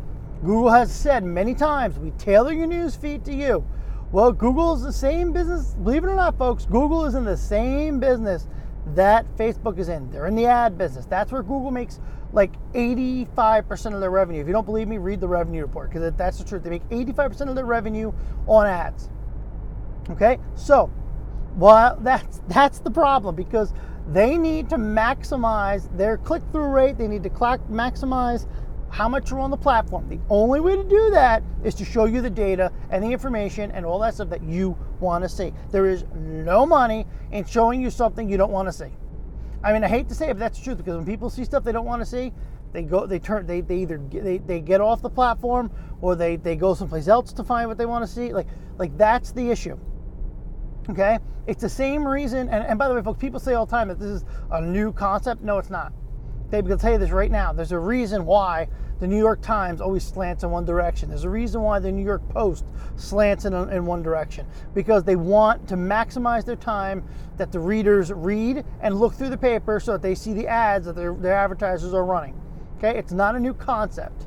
Google 0.45 0.71
has 0.71 0.93
said 0.93 1.23
many 1.23 1.55
times, 1.55 1.99
we 1.99 2.13
tailor 2.13 2.53
your 2.53 2.67
news 2.67 2.97
feed 2.97 3.25
to 3.27 3.35
you. 3.35 3.65
Well, 4.11 4.33
Google 4.33 4.75
is 4.75 4.83
the 4.83 4.93
same 4.93 5.33
business, 5.33 5.75
believe 5.75 6.03
it 6.03 6.09
or 6.09 6.15
not, 6.15 6.39
folks. 6.39 6.65
Google 6.65 7.05
is 7.05 7.15
in 7.15 7.25
the 7.25 7.37
same 7.37 8.01
business 8.01 8.49
that 8.95 9.27
Facebook 9.37 9.79
is 9.79 9.89
in. 9.89 10.11
They're 10.11 10.27
in 10.27 10.35
the 10.35 10.47
ad 10.47 10.79
business. 10.79 11.07
That's 11.07 11.31
where 11.31 11.43
Google 11.43 11.71
makes 11.71 12.01
like 12.33 12.53
85% 12.73 13.95
of 13.95 14.01
their 14.01 14.11
revenue. 14.11 14.41
If 14.41 14.47
you 14.47 14.53
don't 14.53 14.65
believe 14.65 14.89
me, 14.89 14.99
read 14.99 15.21
the 15.21 15.29
revenue 15.29 15.63
report 15.63 15.91
because 15.91 16.13
that's 16.17 16.39
the 16.39 16.45
truth. 16.45 16.63
They 16.63 16.71
make 16.71 16.89
85% 16.89 17.49
of 17.49 17.55
their 17.55 17.67
revenue 17.67 18.13
on 18.47 18.67
ads. 18.67 19.11
Okay? 20.09 20.39
So, 20.55 20.91
well, 21.57 21.99
that's 22.01 22.41
that's 22.49 22.79
the 22.81 22.91
problem 22.91 23.35
because 23.35 23.73
they 24.09 24.39
need 24.39 24.69
to 24.71 24.77
maximize 24.77 25.95
their 25.97 26.17
click-through 26.17 26.69
rate. 26.69 26.99
They 26.99 27.09
need 27.09 27.23
to 27.25 27.31
maximize 27.31 28.47
how 28.91 29.09
much 29.09 29.31
you're 29.31 29.41
on 29.41 29.51
the 29.51 29.57
platform. 29.57 30.09
The 30.09 30.19
only 30.29 30.61
way 30.61 30.77
to 30.77 30.85
do 30.85 31.11
that 31.11 31.43
is 31.65 31.75
to 31.77 31.85
show 31.85 32.07
you 32.07 32.21
the 32.21 32.31
data 32.31 32.73
and 32.91 33.03
the 33.03 33.09
information 33.09 33.71
and 33.71 33.87
all 33.87 33.99
that 34.01 34.15
stuff 34.15 34.29
that 34.31 34.43
you 34.43 34.77
want 34.99 35.23
to 35.25 35.29
see. 35.29 35.53
There 35.71 35.87
is 35.87 36.05
no 36.15 36.67
money 36.67 37.07
in 37.31 37.45
showing 37.45 37.81
you 37.81 37.91
something 37.91 38.29
you 38.29 38.37
don't 38.37 38.51
want 38.53 38.69
to 38.69 38.73
see. 38.73 38.91
I 39.63 39.73
mean, 39.73 39.85
I 39.85 39.89
hate 39.89 40.09
to 40.09 40.15
say 40.15 40.31
it, 40.31 40.35
but 40.35 40.41
that's 40.41 40.59
the 40.59 40.65
truth 40.65 40.79
because 40.79 40.97
when 40.97 41.07
people 41.07 41.31
see 41.31 41.45
stuff 41.45 41.65
they 41.65 41.73
don't 41.73 41.85
want 41.85 42.03
to 42.03 42.07
see, 42.07 42.33
they 42.73 42.83
go, 42.83 43.07
they 43.07 43.19
turn, 43.19 43.47
they, 43.47 43.61
they 43.61 43.79
either 43.79 44.01
they, 44.11 44.39
they 44.39 44.61
get 44.61 44.81
off 44.81 45.03
the 45.03 45.11
platform 45.11 45.71
or 46.01 46.15
they, 46.15 46.37
they 46.37 46.57
go 46.57 46.75
someplace 46.75 47.09
else 47.09 47.33
to 47.33 47.45
find 47.45 47.69
what 47.69 47.79
they 47.79 47.87
want 47.87 48.05
to 48.05 48.11
see. 48.11 48.33
Like, 48.33 48.47
like 48.79 48.97
that's 48.97 49.33
the 49.33 49.51
issue. 49.51 49.79
Okay, 50.89 51.19
it's 51.47 51.61
the 51.61 51.69
same 51.69 52.07
reason. 52.07 52.49
And, 52.49 52.65
and 52.65 52.79
by 52.79 52.89
the 52.89 52.95
way, 52.95 53.03
folks, 53.03 53.21
people 53.21 53.39
say 53.39 53.55
all 53.55 53.67
the 53.67 53.71
time 53.71 53.89
that 53.89 53.99
this 53.99 54.09
is 54.09 54.25
a 54.51 54.61
new 54.61 54.93
concept. 54.93 55.43
No, 55.43 55.59
it's 55.59 55.71
not. 55.71 55.93
They 56.51 56.63
can 56.63 56.79
tell 56.79 56.93
you 56.93 56.99
this 56.99 57.11
right 57.11 57.31
now. 57.31 57.53
There's 57.53 57.73
a 57.73 57.79
reason 57.79 58.27
why 58.27 58.69
the 58.99 59.07
New 59.07 59.17
York 59.17 59.41
Times 59.41 59.81
always 59.81 60.05
slants 60.05 60.43
in 60.43 60.51
one 60.51 60.65
direction. 60.65 61.09
There's 61.09 61.25
a 61.25 61.31
reason 61.31 61.63
why 61.63 61.79
the 61.79 61.91
New 61.91 62.05
York 62.05 62.29
Post 62.29 62.67
slants 62.97 63.45
in, 63.45 63.55
in 63.55 63.87
one 63.87 64.03
direction 64.03 64.47
because 64.75 65.05
they 65.05 65.17
want 65.17 65.67
to 65.69 65.77
maximize 65.77 66.45
their 66.45 66.57
time 66.57 67.05
that 67.39 67.53
the 67.53 67.61
readers 67.61 68.13
read 68.13 68.65
and 68.83 68.99
look 68.99 69.15
through 69.15 69.31
the 69.31 69.39
paper 69.39 69.81
so 69.81 69.93
that 69.93 70.03
they 70.03 70.15
see 70.15 70.33
the 70.33 70.47
ads 70.47 70.87
that 70.87 70.97
their, 70.97 71.15
their 71.15 71.35
advertisers 71.35 71.95
are 71.95 72.05
running. 72.05 72.39
Okay, 72.79 72.99
it's 72.99 73.13
not 73.13 73.37
a 73.37 73.41
new 73.41 73.55
concept. 73.55 74.27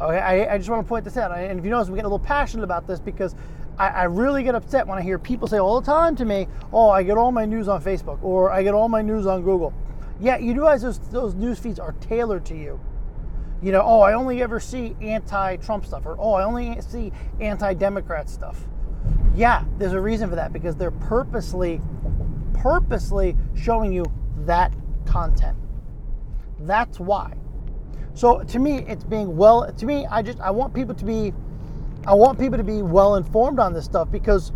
Okay, 0.00 0.18
I, 0.18 0.54
I 0.54 0.58
just 0.58 0.68
want 0.68 0.84
to 0.84 0.88
point 0.88 1.04
this 1.04 1.16
out. 1.16 1.30
And 1.30 1.58
if 1.58 1.64
you 1.64 1.70
notice, 1.70 1.88
we 1.88 1.96
get 1.96 2.04
a 2.04 2.08
little 2.08 2.18
passionate 2.18 2.64
about 2.64 2.86
this 2.86 2.98
because 2.98 3.34
I, 3.78 3.88
I, 3.88 4.02
really 4.04 4.42
get 4.42 4.54
upset 4.54 4.86
when 4.86 4.98
I 4.98 5.02
hear 5.02 5.18
people 5.18 5.48
say 5.48 5.58
all 5.58 5.80
the 5.80 5.86
time 5.86 6.16
to 6.16 6.24
me, 6.24 6.48
"Oh, 6.72 6.90
I 6.90 7.02
get 7.02 7.16
all 7.16 7.32
my 7.32 7.44
news 7.44 7.68
on 7.68 7.82
Facebook 7.82 8.22
or 8.22 8.50
I 8.50 8.62
get 8.62 8.74
all 8.74 8.88
my 8.88 9.00
news 9.00 9.26
on 9.26 9.42
Google." 9.42 9.72
Yeah, 10.22 10.38
you 10.38 10.52
realize 10.52 10.82
those, 10.82 11.00
those 11.10 11.34
news 11.34 11.58
feeds 11.58 11.80
are 11.80 11.92
tailored 11.94 12.46
to 12.46 12.56
you. 12.56 12.78
You 13.60 13.72
know, 13.72 13.82
oh, 13.84 14.00
I 14.00 14.12
only 14.14 14.40
ever 14.40 14.60
see 14.60 14.94
anti 15.00 15.56
Trump 15.56 15.84
stuff, 15.84 16.06
or 16.06 16.16
oh, 16.18 16.34
I 16.34 16.44
only 16.44 16.80
see 16.80 17.12
anti 17.40 17.74
Democrat 17.74 18.30
stuff. 18.30 18.64
Yeah, 19.34 19.64
there's 19.78 19.94
a 19.94 20.00
reason 20.00 20.30
for 20.30 20.36
that 20.36 20.52
because 20.52 20.76
they're 20.76 20.92
purposely, 20.92 21.80
purposely 22.54 23.36
showing 23.56 23.92
you 23.92 24.04
that 24.44 24.72
content. 25.06 25.56
That's 26.60 27.00
why. 27.00 27.34
So 28.14 28.44
to 28.44 28.58
me, 28.60 28.84
it's 28.86 29.04
being 29.04 29.36
well, 29.36 29.72
to 29.72 29.86
me, 29.86 30.06
I 30.06 30.22
just, 30.22 30.38
I 30.38 30.52
want 30.52 30.72
people 30.72 30.94
to 30.94 31.04
be, 31.04 31.32
I 32.06 32.14
want 32.14 32.38
people 32.38 32.58
to 32.58 32.64
be 32.64 32.82
well 32.82 33.16
informed 33.16 33.58
on 33.58 33.72
this 33.72 33.84
stuff 33.84 34.08
because 34.10 34.52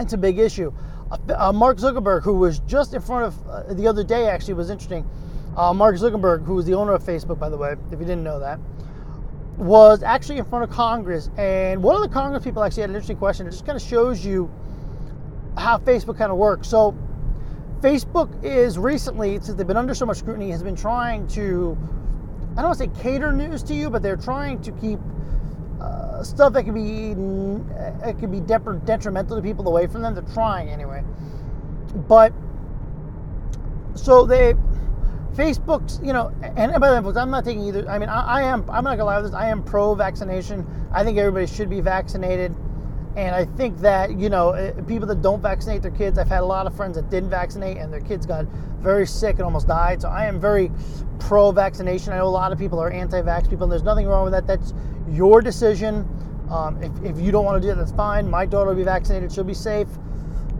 it's 0.00 0.12
a 0.12 0.18
big 0.18 0.38
issue 0.40 0.72
uh, 1.10 1.52
Mark 1.52 1.78
Zuckerberg, 1.78 2.22
who 2.22 2.34
was 2.34 2.60
just 2.60 2.94
in 2.94 3.00
front 3.00 3.24
of 3.24 3.48
uh, 3.48 3.74
the 3.74 3.86
other 3.86 4.04
day, 4.04 4.28
actually 4.28 4.54
was 4.54 4.70
interesting. 4.70 5.08
Uh, 5.56 5.74
Mark 5.74 5.96
Zuckerberg, 5.96 6.44
who 6.44 6.54
was 6.54 6.66
the 6.66 6.74
owner 6.74 6.92
of 6.92 7.02
Facebook, 7.02 7.38
by 7.38 7.48
the 7.48 7.56
way, 7.56 7.74
if 7.90 7.98
you 7.98 8.06
didn't 8.06 8.22
know 8.22 8.38
that, 8.38 8.60
was 9.56 10.02
actually 10.02 10.38
in 10.38 10.44
front 10.44 10.64
of 10.64 10.70
Congress. 10.70 11.28
And 11.36 11.82
one 11.82 11.96
of 11.96 12.02
the 12.02 12.08
Congress 12.08 12.44
people 12.44 12.62
actually 12.62 12.82
had 12.82 12.90
an 12.90 12.96
interesting 12.96 13.16
question. 13.16 13.46
It 13.46 13.50
just 13.50 13.66
kind 13.66 13.76
of 13.76 13.82
shows 13.82 14.24
you 14.24 14.50
how 15.58 15.78
Facebook 15.78 16.16
kind 16.16 16.30
of 16.30 16.38
works. 16.38 16.68
So, 16.68 16.96
Facebook 17.80 18.44
is 18.44 18.78
recently, 18.78 19.40
since 19.40 19.54
they've 19.54 19.66
been 19.66 19.76
under 19.76 19.94
so 19.94 20.06
much 20.06 20.18
scrutiny, 20.18 20.50
has 20.50 20.62
been 20.62 20.76
trying 20.76 21.26
to, 21.28 21.76
I 22.52 22.62
don't 22.62 22.66
want 22.66 22.78
to 22.78 22.84
say 22.84 23.02
cater 23.02 23.32
news 23.32 23.62
to 23.64 23.74
you, 23.74 23.90
but 23.90 24.02
they're 24.02 24.16
trying 24.16 24.60
to 24.62 24.72
keep 24.72 25.00
uh, 25.80 26.22
stuff 26.22 26.52
that 26.52 26.64
could 26.64 26.74
be 26.74 26.82
eaten, 26.82 27.68
it 28.04 28.18
could 28.18 28.30
be 28.30 28.40
detrimental 28.40 29.36
to 29.36 29.42
people 29.42 29.66
away 29.66 29.86
from 29.86 30.02
them. 30.02 30.14
They're 30.14 30.34
trying 30.34 30.68
anyway, 30.68 31.02
but 32.08 32.32
so 33.94 34.26
they 34.26 34.54
Facebook's 35.34 36.00
you 36.02 36.12
know 36.12 36.32
and 36.42 36.72
by 36.80 37.00
the 37.00 37.02
way, 37.02 37.20
I'm 37.20 37.30
not 37.30 37.44
taking 37.44 37.62
either. 37.64 37.88
I 37.88 37.98
mean, 37.98 38.08
I, 38.08 38.40
I 38.40 38.42
am 38.42 38.68
I'm 38.70 38.84
not 38.84 38.96
gonna 38.96 39.04
lie 39.04 39.16
with 39.20 39.30
this. 39.30 39.34
I 39.34 39.48
am 39.48 39.62
pro-vaccination. 39.62 40.66
I 40.92 41.04
think 41.04 41.18
everybody 41.18 41.46
should 41.46 41.70
be 41.70 41.80
vaccinated. 41.80 42.54
And 43.16 43.34
I 43.34 43.44
think 43.44 43.78
that, 43.78 44.18
you 44.18 44.28
know, 44.28 44.50
eh, 44.50 44.70
people 44.86 45.08
that 45.08 45.20
don't 45.20 45.42
vaccinate 45.42 45.82
their 45.82 45.90
kids, 45.90 46.16
I've 46.16 46.28
had 46.28 46.42
a 46.42 46.46
lot 46.46 46.68
of 46.68 46.76
friends 46.76 46.94
that 46.94 47.10
didn't 47.10 47.30
vaccinate 47.30 47.76
and 47.76 47.92
their 47.92 48.00
kids 48.00 48.24
got 48.24 48.46
very 48.80 49.04
sick 49.04 49.34
and 49.34 49.42
almost 49.42 49.66
died. 49.66 50.00
So 50.00 50.08
I 50.08 50.26
am 50.26 50.40
very 50.40 50.70
pro 51.18 51.50
vaccination. 51.50 52.12
I 52.12 52.18
know 52.18 52.26
a 52.26 52.28
lot 52.28 52.52
of 52.52 52.58
people 52.58 52.78
are 52.78 52.90
anti 52.90 53.20
vax 53.20 53.48
people, 53.48 53.64
and 53.64 53.72
there's 53.72 53.82
nothing 53.82 54.06
wrong 54.06 54.24
with 54.24 54.32
that. 54.32 54.46
That's 54.46 54.72
your 55.10 55.42
decision. 55.42 56.08
Um, 56.50 56.82
if, 56.82 56.92
if 57.04 57.20
you 57.20 57.30
don't 57.30 57.44
want 57.44 57.60
to 57.60 57.60
do 57.60 57.68
that, 57.68 57.78
that's 57.78 57.92
fine. 57.92 58.28
My 58.28 58.44
daughter 58.44 58.70
will 58.70 58.76
be 58.76 58.82
vaccinated, 58.84 59.32
she'll 59.32 59.44
be 59.44 59.54
safe. 59.54 59.88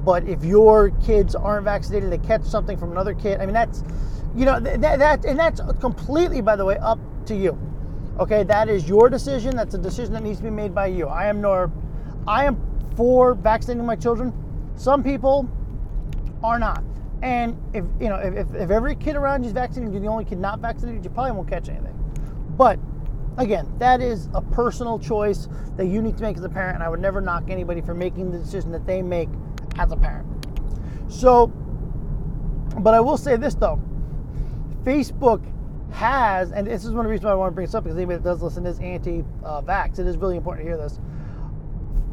But 0.05 0.25
if 0.25 0.45
your 0.45 0.91
kids 1.05 1.35
aren't 1.35 1.65
vaccinated, 1.65 2.11
they 2.11 2.19
catch 2.19 2.45
something 2.45 2.79
from 2.79 2.93
another 2.93 3.13
kid, 3.15 3.41
I 3.41 3.47
mean, 3.47 3.55
that's, 3.55 3.85
you 4.35 4.47
know, 4.47 4.59
that, 4.61 4.81
that 4.81 5.25
and 5.25 5.39
that's 5.39 5.61
completely, 5.81 6.41
by 6.41 6.57
the 6.57 6.65
way, 6.65 6.79
up 6.79 6.99
to 7.27 7.37
you. 7.37 7.59
Okay, 8.19 8.43
that 8.45 8.69
is 8.69 8.89
your 8.89 9.09
decision. 9.09 9.57
That's 9.57 9.75
a 9.75 9.79
decision 9.79 10.13
that 10.15 10.23
needs 10.23 10.39
to 10.39 10.45
be 10.45 10.51
made 10.51 10.75
by 10.75 10.87
you. 10.87 11.07
I 11.07 11.27
am 11.27 11.41
nor 11.41 11.71
I 12.27 12.45
am 12.45 12.61
for 12.97 13.35
vaccinating 13.35 13.87
my 13.87 13.97
children. 13.97 14.33
Some 14.77 15.03
people 15.03 15.49
are 16.43 16.59
not. 16.59 16.83
And 17.23 17.59
if 17.75 17.85
you 18.01 18.09
know, 18.09 18.17
if, 18.17 18.55
if 18.55 18.71
every 18.71 18.95
kid 18.95 19.17
around 19.17 19.43
you 19.43 19.49
is 19.49 19.53
vaccinated, 19.53 19.93
you're 19.93 20.03
the 20.03 20.09
only 20.09 20.25
kid 20.25 20.39
not 20.39 20.61
vaccinated, 20.61 21.05
you 21.05 21.11
probably 21.11 21.33
won't 21.33 21.49
catch 21.49 21.69
anything. 21.69 21.97
But 22.57 22.79
again, 23.39 23.73
that 23.79 24.01
is 24.01 24.29
a 24.35 24.43
personal 24.43 24.99
choice 24.99 25.49
that 25.77 25.87
you 25.87 26.03
need 26.03 26.17
to 26.17 26.23
make 26.23 26.37
as 26.37 26.45
a 26.45 26.49
parent, 26.49 26.77
and 26.77 26.85
I 26.85 26.89
would 26.89 27.01
never 27.01 27.21
knock 27.21 27.45
anybody 27.49 27.81
for 27.81 27.95
making 27.95 28.31
the 28.31 28.39
decision 28.39 28.73
that 28.73 28.87
they 28.87 29.03
make 29.03 29.29
as 29.79 29.93
a 29.93 29.97
parent. 29.97 30.27
So, 31.09 31.49
but 32.79 32.95
I 32.95 33.01
will 33.01 33.17
say 33.17 33.37
this 33.37 33.55
though 33.55 33.81
Facebook 34.85 35.45
has, 35.93 36.53
and 36.53 36.67
this 36.67 36.85
is 36.85 36.91
one 36.91 37.01
of 37.01 37.05
the 37.05 37.11
reasons 37.11 37.27
why 37.27 37.33
I 37.33 37.35
want 37.35 37.51
to 37.51 37.55
bring 37.55 37.67
this 37.67 37.75
up 37.75 37.85
because 37.85 37.97
anybody 37.97 38.19
that 38.19 38.25
does 38.25 38.43
listen 38.43 38.65
is 38.67 38.79
anti 38.79 39.25
uh, 39.45 39.61
vax. 39.63 39.99
It 39.99 40.07
is 40.07 40.17
really 40.17 40.37
important 40.37 40.67
to 40.67 40.71
hear 40.71 40.79
this. 40.79 41.01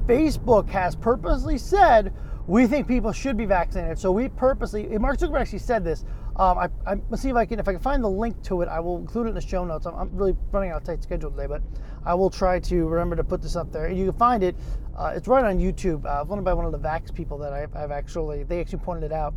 Facebook 0.06 0.70
has 0.70 0.96
purposely 0.96 1.58
said 1.58 2.14
we 2.48 2.66
think 2.66 2.88
people 2.88 3.12
should 3.12 3.38
be 3.38 3.46
vaccinated. 3.46 4.00
So 4.00 4.12
we 4.12 4.30
purposely, 4.30 4.86
Mark 4.98 5.20
Zuckerberg 5.20 5.42
actually 5.42 5.60
said 5.60 5.84
this. 5.84 6.06
Um, 6.38 6.60
I, 6.60 6.70
I, 6.86 6.96
let's 7.10 7.24
see 7.24 7.30
if 7.30 7.36
I 7.36 7.46
can, 7.48 7.60
if 7.60 7.68
I 7.68 7.72
can 7.72 7.82
find 7.82 8.04
the 8.04 8.10
link 8.10 8.44
to 8.44 8.62
it, 8.62 8.70
I 8.70 8.80
will 8.80 8.98
include 8.98 9.26
it 9.26 9.30
in 9.30 9.36
the 9.36 9.42
show 9.42 9.66
notes. 9.66 9.88
I'm, 9.88 9.96
I'm 9.96 10.16
really 10.16 10.36
running 10.52 10.70
out 10.70 10.82
of 10.82 10.84
tight 10.84 11.02
schedule 11.02 11.32
today, 11.32 11.48
but 11.48 11.64
I 12.06 12.14
will 12.14 12.30
try 12.30 12.60
to 12.60 12.88
remember 12.88 13.16
to 13.16 13.24
put 13.24 13.42
this 13.42 13.56
up 13.56 13.72
there. 13.72 13.90
You 13.90 14.12
can 14.12 14.20
find 14.20 14.44
it. 14.44 14.56
Uh, 14.96 15.14
it's 15.16 15.28
right 15.28 15.44
on 15.44 15.58
YouTube. 15.58 16.06
Uh, 16.06 16.24
run 16.26 16.44
by 16.44 16.54
one 16.54 16.66
of 16.66 16.72
the 16.72 16.80
Vax 16.80 17.14
people 17.14 17.40
that 17.40 17.54
I've, 17.54 17.76
I've 17.76 17.90
actually, 17.90 18.44
they 18.44 18.60
actually 18.60 18.80
pointed 18.80 19.06
it 19.06 19.12
out 19.12 19.34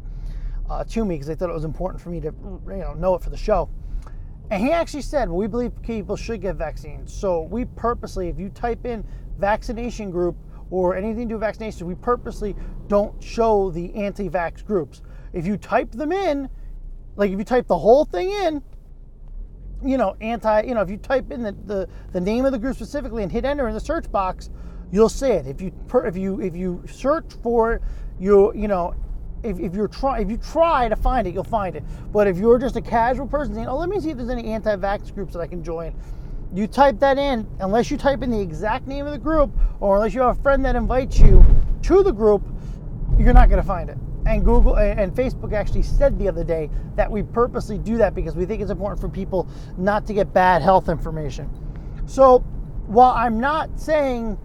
uh, 0.69 0.85
to 0.85 1.04
me 1.07 1.14
because 1.14 1.26
they 1.26 1.35
thought 1.35 1.49
it 1.49 1.54
was 1.54 1.64
important 1.64 2.02
for 2.02 2.11
me 2.11 2.21
to, 2.21 2.35
you 2.69 2.76
know, 2.76 2.92
know 2.92 3.14
it 3.14 3.23
for 3.23 3.30
the 3.30 3.37
show. 3.37 3.71
And 4.50 4.62
he 4.62 4.71
actually 4.71 5.02
said, 5.02 5.30
well, 5.30 5.38
we 5.38 5.47
believe 5.47 5.73
people 5.80 6.16
should 6.16 6.42
get 6.42 6.57
vaccines. 6.57 7.14
So 7.14 7.42
we 7.42 7.64
purposely, 7.64 8.28
if 8.28 8.38
you 8.38 8.50
type 8.50 8.85
in 8.85 9.07
vaccination 9.38 10.11
group, 10.11 10.37
or 10.71 10.95
anything 10.95 11.28
to 11.28 11.30
do 11.30 11.35
with 11.35 11.40
vaccination, 11.40 11.87
we 11.87 11.97
purposely 11.97 12.54
don't 12.87 13.21
show 13.23 13.71
the 13.71 13.92
anti 13.95 14.28
vax 14.28 14.64
groups. 14.64 15.02
If 15.33 15.47
you 15.47 15.57
type 15.57 15.90
them 15.92 16.12
in, 16.12 16.49
like 17.17 17.31
if 17.31 17.38
you 17.38 17.45
type 17.45 17.67
the 17.67 17.79
whole 17.79 18.05
thing 18.05 18.31
in, 18.31 18.62
you 19.85 19.97
know, 19.97 20.17
anti, 20.21 20.62
you 20.62 20.75
know, 20.75 20.83
if 20.83 20.90
you 20.90 20.97
type 20.97 21.31
in 21.31 21.43
the, 21.43 21.52
the, 21.52 21.88
the 22.12 22.21
name 22.21 22.45
of 22.45 22.52
the 22.52 22.59
group 22.59 22.76
specifically 22.76 23.23
and 23.23 23.33
hit 23.33 23.45
enter 23.45 23.69
in 23.69 23.75
the 23.75 23.81
search 23.81 24.11
box, 24.11 24.50
you'll 24.90 25.09
see 25.09 25.29
it. 25.29 25.47
If 25.47 25.61
you 25.61 25.71
per, 25.88 26.07
if 26.07 26.17
you 26.17 26.40
if 26.40 26.57
you 26.57 26.83
search 26.90 27.33
for 27.43 27.75
it, 27.75 27.83
you 28.19 28.52
you 28.55 28.69
know, 28.69 28.95
if, 29.43 29.59
if 29.59 29.75
you're 29.75 29.88
try 29.88 30.21
if 30.21 30.31
you 30.31 30.37
try 30.37 30.88
to 30.88 30.97
find 30.97 31.26
it, 31.26 31.35
you'll 31.35 31.45
find 31.45 31.76
it. 31.76 31.85
But 32.12 32.26
if 32.26 32.37
you're 32.37 32.59
just 32.59 32.76
a 32.76 32.83
casual 32.83 33.26
person 33.26 33.55
saying, 33.55 33.69
"Oh, 33.69 33.79
let 33.79 33.88
me 33.88 34.00
see 34.00 34.11
if 34.11 34.17
there's 34.17 34.31
any 34.31 34.52
anti-vax 34.52 35.14
groups 35.14 35.33
that 35.33 35.40
I 35.40 35.47
can 35.47 35.62
join," 35.64 35.95
you 36.52 36.67
type 36.67 36.99
that 37.00 37.19
in. 37.19 37.47
Unless 37.61 37.90
you 37.90 37.97
type 37.97 38.23
in 38.23 38.31
the 38.31 38.40
exact 38.40 38.87
name 38.87 39.07
of 39.07 39.12
the 39.12 39.19
group, 39.19 39.50
or 39.81 39.97
unless 39.97 40.14
you 40.14 40.21
have 40.21 40.38
a 40.38 40.43
friend 40.43 40.64
that 40.64 40.76
invites 40.76 41.19
you 41.19 41.45
to 41.83 42.02
the 42.02 42.12
group, 42.12 42.43
you're 43.19 43.33
not 43.33 43.49
going 43.49 43.61
to 43.61 43.67
find 43.67 43.88
it. 43.88 43.99
And 44.27 44.45
Google 44.45 44.77
and 44.77 45.15
Facebook 45.15 45.53
actually 45.53 45.83
said 45.83 46.19
the 46.19 46.29
other 46.29 46.45
day 46.45 46.71
that 46.97 47.11
we 47.11 47.23
purposely 47.23 47.79
do 47.79 47.97
that 47.99 48.15
because 48.15 48.37
we 48.37 48.45
think 48.45 48.61
it's 48.61 48.71
important 48.71 49.00
for 49.00 49.09
people 49.09 49.49
not 49.79 50.07
to 50.07 50.12
get 50.15 50.33
bad 50.33 50.62
health 50.62 50.89
information. 50.89 51.49
So 52.07 52.41
while 52.87 53.12
I'm 53.12 53.41
not 53.41 53.81
saying, 53.81 54.39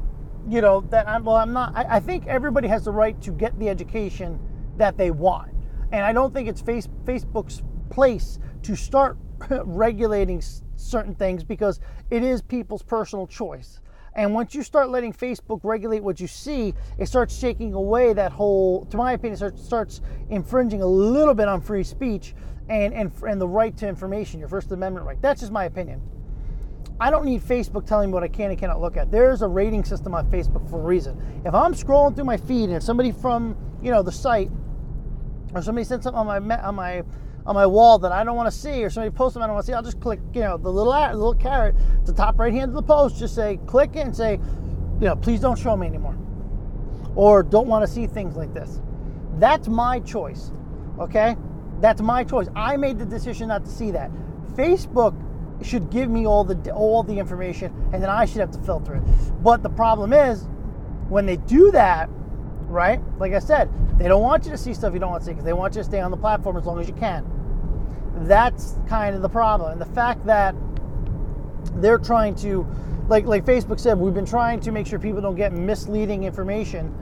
you 0.48 0.62
know, 0.62 0.82
that 0.92 1.08
I'm 1.08 1.26
well, 1.26 1.36
I'm 1.36 1.52
not. 1.52 1.76
I, 1.76 1.96
I 1.96 2.00
think 2.00 2.28
everybody 2.28 2.68
has 2.68 2.86
the 2.86 2.92
right 2.92 3.20
to 3.24 3.32
get 3.32 3.58
the 3.60 3.70
education 3.70 4.40
that 4.78 4.98
they 4.98 5.12
want, 5.12 5.52
and 5.92 6.06
I 6.06 6.14
don't 6.14 6.34
think 6.34 6.48
it's 6.48 6.62
face, 6.62 6.88
Facebook's 7.06 7.64
place 7.90 8.40
to 8.64 8.76
start 8.76 9.18
regulating 9.50 10.42
certain 10.76 11.16
things 11.16 11.44
because 11.44 11.80
it 12.12 12.24
is 12.24 12.42
people's 12.42 12.84
personal 12.84 13.28
choice. 13.28 13.80
And 14.16 14.34
once 14.34 14.56
you 14.56 14.64
start 14.64 14.90
letting 14.90 15.12
Facebook 15.12 15.60
regulate 15.64 16.02
what 16.02 16.20
you 16.20 16.28
see, 16.28 16.74
it 16.98 17.08
starts 17.08 17.40
taking 17.40 17.74
away 17.74 18.14
that 18.14 18.32
whole, 18.32 18.86
to 18.86 18.98
my 18.98 19.12
opinion, 19.14 19.36
starts, 19.36 19.64
starts 19.64 20.02
infringing 20.30 20.82
a 20.82 20.88
little 20.88 21.34
bit 21.34 21.50
on 21.50 21.60
free 21.60 21.84
speech 21.84 22.34
and, 22.70 22.94
and, 22.94 23.12
and 23.24 23.42
the 23.42 23.48
right 23.48 23.76
to 23.78 23.88
information, 23.88 24.40
your 24.40 24.48
First 24.48 24.72
Amendment 24.72 25.06
right. 25.06 25.22
That's 25.22 25.42
just 25.42 25.52
my 25.52 25.66
opinion. 25.66 26.02
I 27.00 27.12
don't 27.12 27.26
need 27.26 27.42
Facebook 27.42 27.86
telling 27.86 28.10
me 28.10 28.14
what 28.14 28.24
I 28.24 28.30
can 28.30 28.52
and 28.52 28.58
cannot 28.58 28.80
look 28.80 28.96
at. 28.96 29.12
There's 29.12 29.42
a 29.42 29.48
rating 29.48 29.84
system 29.84 30.14
on 30.14 30.32
Facebook 30.32 30.70
for 30.70 30.80
a 30.80 30.84
reason. 30.84 31.42
If 31.46 31.54
I'm 31.54 31.74
scrolling 31.74 32.16
through 32.16 32.24
my 32.24 32.38
feed 32.38 32.70
and 32.70 32.82
somebody 32.82 33.12
from, 33.12 33.58
you 33.84 33.92
know, 33.92 34.02
the 34.02 34.14
site 34.14 34.50
or 35.54 35.62
somebody 35.62 35.84
sent 35.84 36.04
something 36.04 36.18
on 36.18 36.48
my 36.48 36.62
on 36.62 36.76
my 36.76 37.04
on 37.46 37.54
my 37.54 37.66
wall 37.66 38.00
that 38.00 38.12
I 38.12 38.24
don't 38.24 38.36
want 38.36 38.52
to 38.52 38.58
see, 38.58 38.84
or 38.84 38.90
somebody 38.90 39.16
posts 39.16 39.36
them 39.36 39.44
I 39.44 39.48
don't 39.48 39.56
want 39.56 39.66
to 39.66 39.72
see, 39.72 39.76
I'll 39.76 39.84
just 39.84 40.00
click, 40.00 40.20
you 40.34 40.42
know, 40.42 40.58
the 40.58 40.70
little 40.70 40.94
the 40.94 41.14
little 41.14 41.36
caret, 41.36 41.76
the 42.06 42.14
top 42.14 42.40
right 42.40 42.54
hand 42.54 42.70
of 42.70 42.76
the 42.76 42.82
post, 42.82 43.18
just 43.18 43.36
say 43.36 43.60
click 43.68 43.92
it 43.96 44.00
and 44.06 44.16
say, 44.16 44.40
you 45.00 45.08
know, 45.08 45.16
please 45.16 45.40
don't 45.40 45.58
show 45.58 45.78
me 45.78 45.88
anymore, 45.88 46.18
or 47.16 47.44
don't 47.44 47.68
want 47.68 47.86
to 47.86 47.92
see 47.92 48.08
things 48.08 48.36
like 48.36 48.54
this. 48.54 48.82
That's 49.38 49.68
my 49.68 50.00
choice. 50.00 50.52
Okay, 51.00 51.36
that's 51.82 52.02
my 52.02 52.24
choice. 52.24 52.48
I 52.56 52.78
made 52.78 52.98
the 52.98 53.06
decision 53.06 53.50
not 53.50 53.66
to 53.66 53.72
see 53.72 53.92
that. 53.92 54.10
Facebook 54.54 55.14
should 55.64 55.90
give 55.90 56.10
me 56.10 56.26
all 56.26 56.44
the 56.44 56.72
all 56.72 57.04
the 57.04 57.18
information, 57.18 57.74
and 57.94 58.02
then 58.02 58.10
I 58.10 58.26
should 58.26 58.40
have 58.40 58.52
to 58.52 58.60
filter 58.60 58.96
it. 58.96 59.04
But 59.44 59.62
the 59.62 59.70
problem 59.70 60.14
is, 60.14 60.48
when 61.10 61.26
they 61.26 61.38
do 61.38 61.70
that, 61.72 62.10
right? 62.68 63.00
Like 63.20 63.34
I 63.34 63.40
said, 63.40 63.70
they 64.00 64.08
don't 64.08 64.24
want 64.24 64.46
you 64.46 64.52
to 64.52 64.58
see 64.58 64.74
stuff 64.74 64.94
you 64.94 65.00
don't 65.00 65.12
want 65.12 65.22
to 65.22 65.26
see 65.26 65.34
because 65.34 65.46
they 65.46 65.54
want 65.54 65.76
you 65.76 65.82
to 65.82 65.86
stay 65.86 66.00
on 66.00 66.12
the 66.12 66.18
platform 66.18 66.58
as 66.58 66.66
long 66.66 66.80
as 66.80 66.88
you 66.88 66.94
can. 66.96 67.26
That's 68.20 68.76
kind 68.88 69.16
of 69.16 69.22
the 69.22 69.30
problem. 69.30 69.74
And 69.74 69.82
the 69.82 69.94
fact 69.94 70.26
that 70.26 70.56
they're 71.76 71.98
trying 71.98 72.36
to, 72.36 72.66
like 73.08 73.26
like 73.26 73.46
Facebook 73.46 73.80
said, 73.80 73.98
we've 74.00 74.14
been 74.14 74.26
trying 74.26 74.60
to 74.62 74.72
make 74.72 74.88
sure 74.88 75.00
people 75.00 75.22
don't 75.22 75.36
get 75.36 75.52
misleading 75.54 76.24
information, 76.24 76.94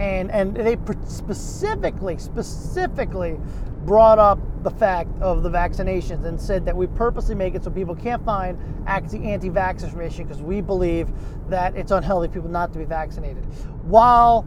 and 0.00 0.30
and 0.30 0.54
they 0.56 0.76
specifically 1.06 2.18
specifically 2.18 3.38
brought 3.84 4.18
up 4.18 4.38
the 4.64 4.70
fact 4.70 5.08
of 5.20 5.44
the 5.44 5.48
vaccinations 5.48 6.24
and 6.24 6.40
said 6.40 6.64
that 6.64 6.76
we 6.76 6.88
purposely 6.88 7.36
make 7.36 7.54
it 7.54 7.62
so 7.62 7.70
people 7.70 7.94
can't 7.94 8.24
find 8.24 8.58
anti-vax 8.88 9.84
information 9.84 10.26
because 10.26 10.42
we 10.42 10.60
believe 10.60 11.08
that 11.48 11.76
it's 11.76 11.92
unhealthy 11.92 12.26
people 12.26 12.48
not 12.48 12.72
to 12.72 12.80
be 12.80 12.84
vaccinated. 12.84 13.44
While 13.84 14.42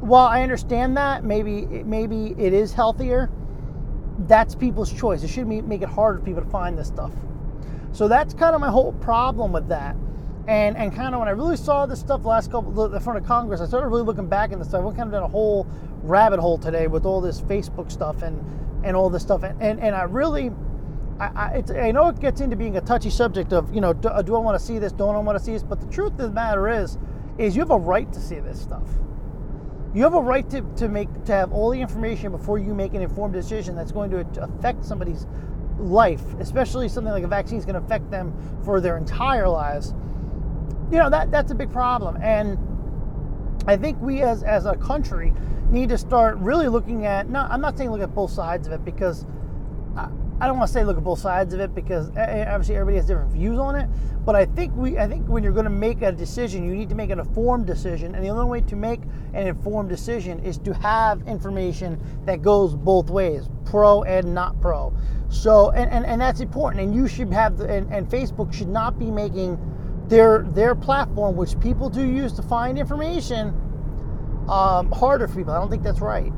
while 0.00 0.26
I 0.26 0.42
understand 0.42 0.96
that 0.96 1.22
maybe 1.24 1.66
maybe 1.84 2.34
it 2.38 2.54
is 2.54 2.72
healthier, 2.72 3.30
that's 4.20 4.54
people's 4.54 4.92
choice. 4.92 5.22
It 5.22 5.28
shouldn't 5.28 5.66
make 5.66 5.82
it 5.82 5.88
harder 5.88 6.18
for 6.18 6.24
people 6.24 6.42
to 6.42 6.48
find 6.48 6.78
this 6.78 6.88
stuff. 6.88 7.12
So 7.92 8.08
that's 8.08 8.34
kind 8.34 8.54
of 8.54 8.60
my 8.60 8.70
whole 8.70 8.92
problem 8.92 9.52
with 9.52 9.68
that. 9.68 9.96
And 10.46 10.76
and 10.76 10.94
kind 10.94 11.14
of 11.14 11.20
when 11.20 11.28
I 11.28 11.32
really 11.32 11.56
saw 11.56 11.86
this 11.86 12.00
stuff 12.00 12.24
last 12.24 12.50
couple 12.50 12.92
in 12.92 13.00
front 13.00 13.18
of 13.18 13.24
Congress, 13.26 13.60
I 13.60 13.66
started 13.66 13.88
really 13.88 14.02
looking 14.02 14.28
back 14.28 14.52
into 14.52 14.64
stuff. 14.64 14.84
I 14.84 14.88
kind 14.90 15.02
of 15.02 15.12
done 15.12 15.22
a 15.22 15.28
whole 15.28 15.66
rabbit 16.02 16.38
hole 16.38 16.58
today 16.58 16.86
with 16.86 17.06
all 17.06 17.20
this 17.20 17.40
Facebook 17.40 17.90
stuff 17.90 18.22
and 18.22 18.44
and 18.84 18.96
all 18.96 19.08
this 19.08 19.22
stuff. 19.22 19.42
And 19.42 19.60
and, 19.62 19.80
and 19.80 19.96
I 19.96 20.02
really, 20.02 20.50
I, 21.18 21.62
I, 21.70 21.78
I 21.78 21.92
know 21.92 22.08
it 22.08 22.20
gets 22.20 22.42
into 22.42 22.56
being 22.56 22.76
a 22.76 22.82
touchy 22.82 23.10
subject 23.10 23.54
of 23.54 23.74
you 23.74 23.80
know 23.80 23.94
do, 23.94 24.10
do 24.22 24.36
I 24.36 24.38
want 24.38 24.58
to 24.58 24.64
see 24.64 24.78
this? 24.78 24.92
Don't 24.92 25.14
I 25.14 25.20
want 25.20 25.38
to 25.38 25.44
see 25.44 25.52
this? 25.52 25.62
But 25.62 25.80
the 25.80 25.86
truth 25.86 26.12
of 26.12 26.18
the 26.18 26.30
matter 26.30 26.68
is, 26.68 26.98
is 27.38 27.56
you 27.56 27.62
have 27.62 27.70
a 27.70 27.78
right 27.78 28.12
to 28.12 28.20
see 28.20 28.38
this 28.40 28.60
stuff. 28.60 28.88
You 29.94 30.02
have 30.02 30.14
a 30.14 30.20
right 30.20 30.48
to, 30.50 30.62
to 30.76 30.88
make 30.88 31.08
to 31.26 31.32
have 31.32 31.52
all 31.52 31.70
the 31.70 31.80
information 31.80 32.32
before 32.32 32.58
you 32.58 32.74
make 32.74 32.94
an 32.94 33.02
informed 33.02 33.32
decision 33.32 33.76
that's 33.76 33.92
going 33.92 34.10
to 34.10 34.42
affect 34.42 34.84
somebody's 34.84 35.26
life, 35.78 36.22
especially 36.40 36.88
something 36.88 37.12
like 37.12 37.22
a 37.22 37.28
vaccine 37.28 37.58
is 37.58 37.64
going 37.64 37.76
to 37.76 37.80
affect 37.80 38.10
them 38.10 38.34
for 38.64 38.80
their 38.80 38.96
entire 38.96 39.48
lives. 39.48 39.94
You 40.90 40.98
know 40.98 41.08
that 41.10 41.30
that's 41.30 41.52
a 41.52 41.54
big 41.54 41.72
problem, 41.72 42.16
and 42.20 42.58
I 43.68 43.76
think 43.76 44.00
we 44.00 44.20
as 44.22 44.42
as 44.42 44.66
a 44.66 44.74
country 44.74 45.32
need 45.70 45.90
to 45.90 45.98
start 45.98 46.38
really 46.38 46.66
looking 46.66 47.06
at. 47.06 47.30
Not, 47.30 47.50
I'm 47.52 47.60
not 47.60 47.78
saying 47.78 47.90
look 47.90 48.02
at 48.02 48.14
both 48.14 48.32
sides 48.32 48.66
of 48.66 48.72
it 48.72 48.84
because 48.84 49.24
I 50.40 50.46
don't 50.46 50.58
want 50.58 50.68
to 50.68 50.72
say 50.72 50.84
look 50.84 50.96
at 50.96 51.04
both 51.04 51.20
sides 51.20 51.54
of 51.54 51.60
it 51.60 51.74
because 51.74 52.10
eh, 52.16 52.20
eh, 52.20 52.44
obviously 52.52 52.74
everybody 52.74 52.96
has 52.96 53.06
different 53.06 53.30
views 53.30 53.58
on 53.58 53.76
it. 53.76 53.88
But 54.24 54.34
I 54.34 54.46
think 54.46 54.74
we, 54.74 54.98
I 54.98 55.06
think 55.06 55.28
when 55.28 55.42
you're 55.42 55.52
going 55.52 55.64
to 55.64 55.70
make 55.70 56.02
a 56.02 56.10
decision, 56.10 56.64
you 56.64 56.74
need 56.74 56.88
to 56.88 56.94
make 56.94 57.10
an 57.10 57.18
informed 57.18 57.66
decision, 57.66 58.14
and 58.14 58.24
the 58.24 58.30
only 58.30 58.46
way 58.46 58.60
to 58.62 58.74
make 58.74 59.00
an 59.34 59.46
informed 59.46 59.90
decision 59.90 60.40
is 60.40 60.58
to 60.58 60.72
have 60.74 61.26
information 61.28 62.00
that 62.24 62.42
goes 62.42 62.74
both 62.74 63.10
ways, 63.10 63.48
pro 63.64 64.02
and 64.04 64.34
not 64.34 64.58
pro. 64.60 64.96
So, 65.28 65.70
and, 65.70 65.90
and, 65.90 66.06
and 66.06 66.20
that's 66.20 66.40
important. 66.40 66.82
And 66.82 66.94
you 66.94 67.06
should 67.06 67.32
have, 67.32 67.58
the, 67.58 67.68
and, 67.70 67.92
and 67.92 68.08
Facebook 68.08 68.52
should 68.52 68.68
not 68.68 68.98
be 68.98 69.10
making 69.10 69.58
their 70.08 70.42
their 70.42 70.74
platform, 70.74 71.36
which 71.36 71.58
people 71.60 71.88
do 71.88 72.02
use 72.02 72.32
to 72.34 72.42
find 72.42 72.78
information, 72.78 73.48
um, 74.48 74.90
harder 74.90 75.28
for 75.28 75.36
people. 75.36 75.52
I 75.52 75.58
don't 75.58 75.70
think 75.70 75.82
that's 75.82 76.00
right. 76.00 76.32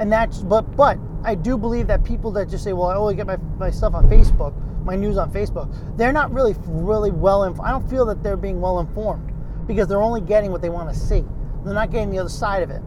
And 0.00 0.10
that's, 0.10 0.38
but 0.38 0.62
but 0.76 0.98
I 1.24 1.34
do 1.34 1.58
believe 1.58 1.86
that 1.88 2.02
people 2.02 2.30
that 2.32 2.48
just 2.48 2.64
say, 2.64 2.72
well, 2.72 2.88
I 2.88 2.94
only 2.94 3.14
get 3.14 3.26
my, 3.26 3.36
my 3.58 3.70
stuff 3.70 3.94
on 3.94 4.08
Facebook, 4.08 4.54
my 4.82 4.96
news 4.96 5.18
on 5.18 5.30
Facebook, 5.30 5.70
they're 5.98 6.12
not 6.12 6.32
really, 6.32 6.54
really 6.66 7.10
well 7.10 7.44
informed. 7.44 7.68
I 7.68 7.72
don't 7.72 7.88
feel 7.88 8.06
that 8.06 8.22
they're 8.22 8.38
being 8.38 8.60
well 8.62 8.80
informed 8.80 9.32
because 9.66 9.88
they're 9.88 10.02
only 10.02 10.22
getting 10.22 10.50
what 10.50 10.62
they 10.62 10.70
want 10.70 10.88
to 10.88 10.98
see. 10.98 11.22
They're 11.64 11.74
not 11.74 11.90
getting 11.90 12.10
the 12.10 12.18
other 12.18 12.30
side 12.30 12.62
of 12.62 12.70
it. 12.70 12.80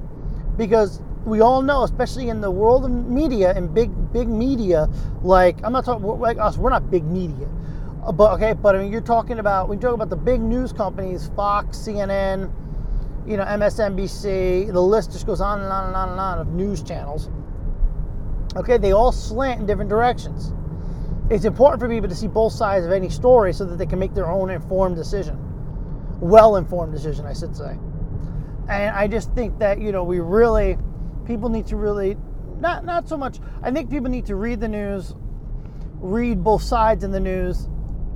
Because 0.58 1.02
we 1.24 1.40
all 1.40 1.62
know, 1.62 1.84
especially 1.84 2.30
in 2.30 2.42
the 2.42 2.50
world 2.50 2.86
of 2.86 2.92
media 2.92 3.54
and 3.56 3.74
big, 3.74 3.92
big 4.12 4.28
media, 4.28 4.90
like, 5.22 5.58
I'm 5.64 5.72
not 5.72 5.86
talking 5.86 6.06
like 6.20 6.40
us, 6.40 6.58
we're 6.58 6.72
not 6.72 6.90
big 6.90 7.06
media. 7.06 7.48
Uh, 8.06 8.12
but 8.12 8.34
okay, 8.34 8.54
but 8.54 8.76
I 8.76 8.80
mean, 8.80 8.92
you're 8.92 9.02
talking 9.02 9.38
about, 9.38 9.70
we 9.70 9.78
talk 9.78 9.94
about 9.94 10.10
the 10.10 10.16
big 10.16 10.42
news 10.42 10.74
companies, 10.74 11.30
Fox, 11.36 11.78
CNN, 11.78 12.52
you 13.26 13.38
know, 13.38 13.46
MSNBC, 13.46 14.72
the 14.72 14.82
list 14.82 15.12
just 15.12 15.26
goes 15.26 15.42
on 15.42 15.62
and 15.62 15.72
on 15.72 15.88
and 15.88 15.96
on 15.96 16.10
and 16.10 16.20
on 16.20 16.40
of 16.40 16.48
news 16.50 16.84
channels 16.84 17.30
Okay, 18.56 18.78
they 18.78 18.92
all 18.92 19.12
slant 19.12 19.62
in 19.62 19.66
different 19.66 19.90
directions. 19.90 20.54
It's 21.30 21.46
important 21.46 21.80
for 21.80 21.90
people 21.90 22.10
to 22.10 22.16
see 22.16 22.28
both 22.28 22.54
sides 22.54 22.86
of 22.86 22.92
any 22.92 23.10
story 23.10 23.54
so 23.54 23.66
that 23.66 23.78
they 23.78 23.86
can 23.86 23.98
make 23.98 24.14
their 24.14 24.28
own 24.28 24.50
informed 24.50 24.96
decision. 24.96 25.38
Well 26.20 26.58
informed 26.58 26.94
decision, 26.94 27.26
I 27.26 27.34
should 27.34 27.56
say. 27.56 27.78
And 28.70 28.96
I 28.96 29.08
just 29.08 29.34
think 29.34 29.58
that, 29.60 29.82
you 29.82 29.92
know, 29.92 30.04
we 30.04 30.20
really, 30.20 30.78
people 31.26 31.50
need 31.50 31.66
to 31.68 31.76
really, 31.76 32.16
not, 32.60 32.86
not 32.86 33.10
so 33.10 33.18
much, 33.18 33.40
I 33.64 33.72
think 33.72 33.90
people 33.90 34.10
need 34.10 34.28
to 34.28 34.36
read 34.36 34.60
the 34.60 34.68
news, 34.68 35.16
read 36.00 36.44
both 36.44 36.62
sides 36.62 37.04
in 37.04 37.12
the 37.12 37.20
news, 37.20 37.68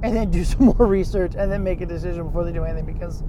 and 0.04 0.16
then 0.16 0.30
do 0.30 0.44
some 0.44 0.68
more 0.68 0.86
research 0.86 1.34
and 1.36 1.52
then 1.52 1.64
make 1.64 1.82
a 1.82 1.86
decision 1.86 2.28
before 2.28 2.46
they 2.46 2.52
do 2.52 2.64
anything 2.64 2.86
because 2.86 3.24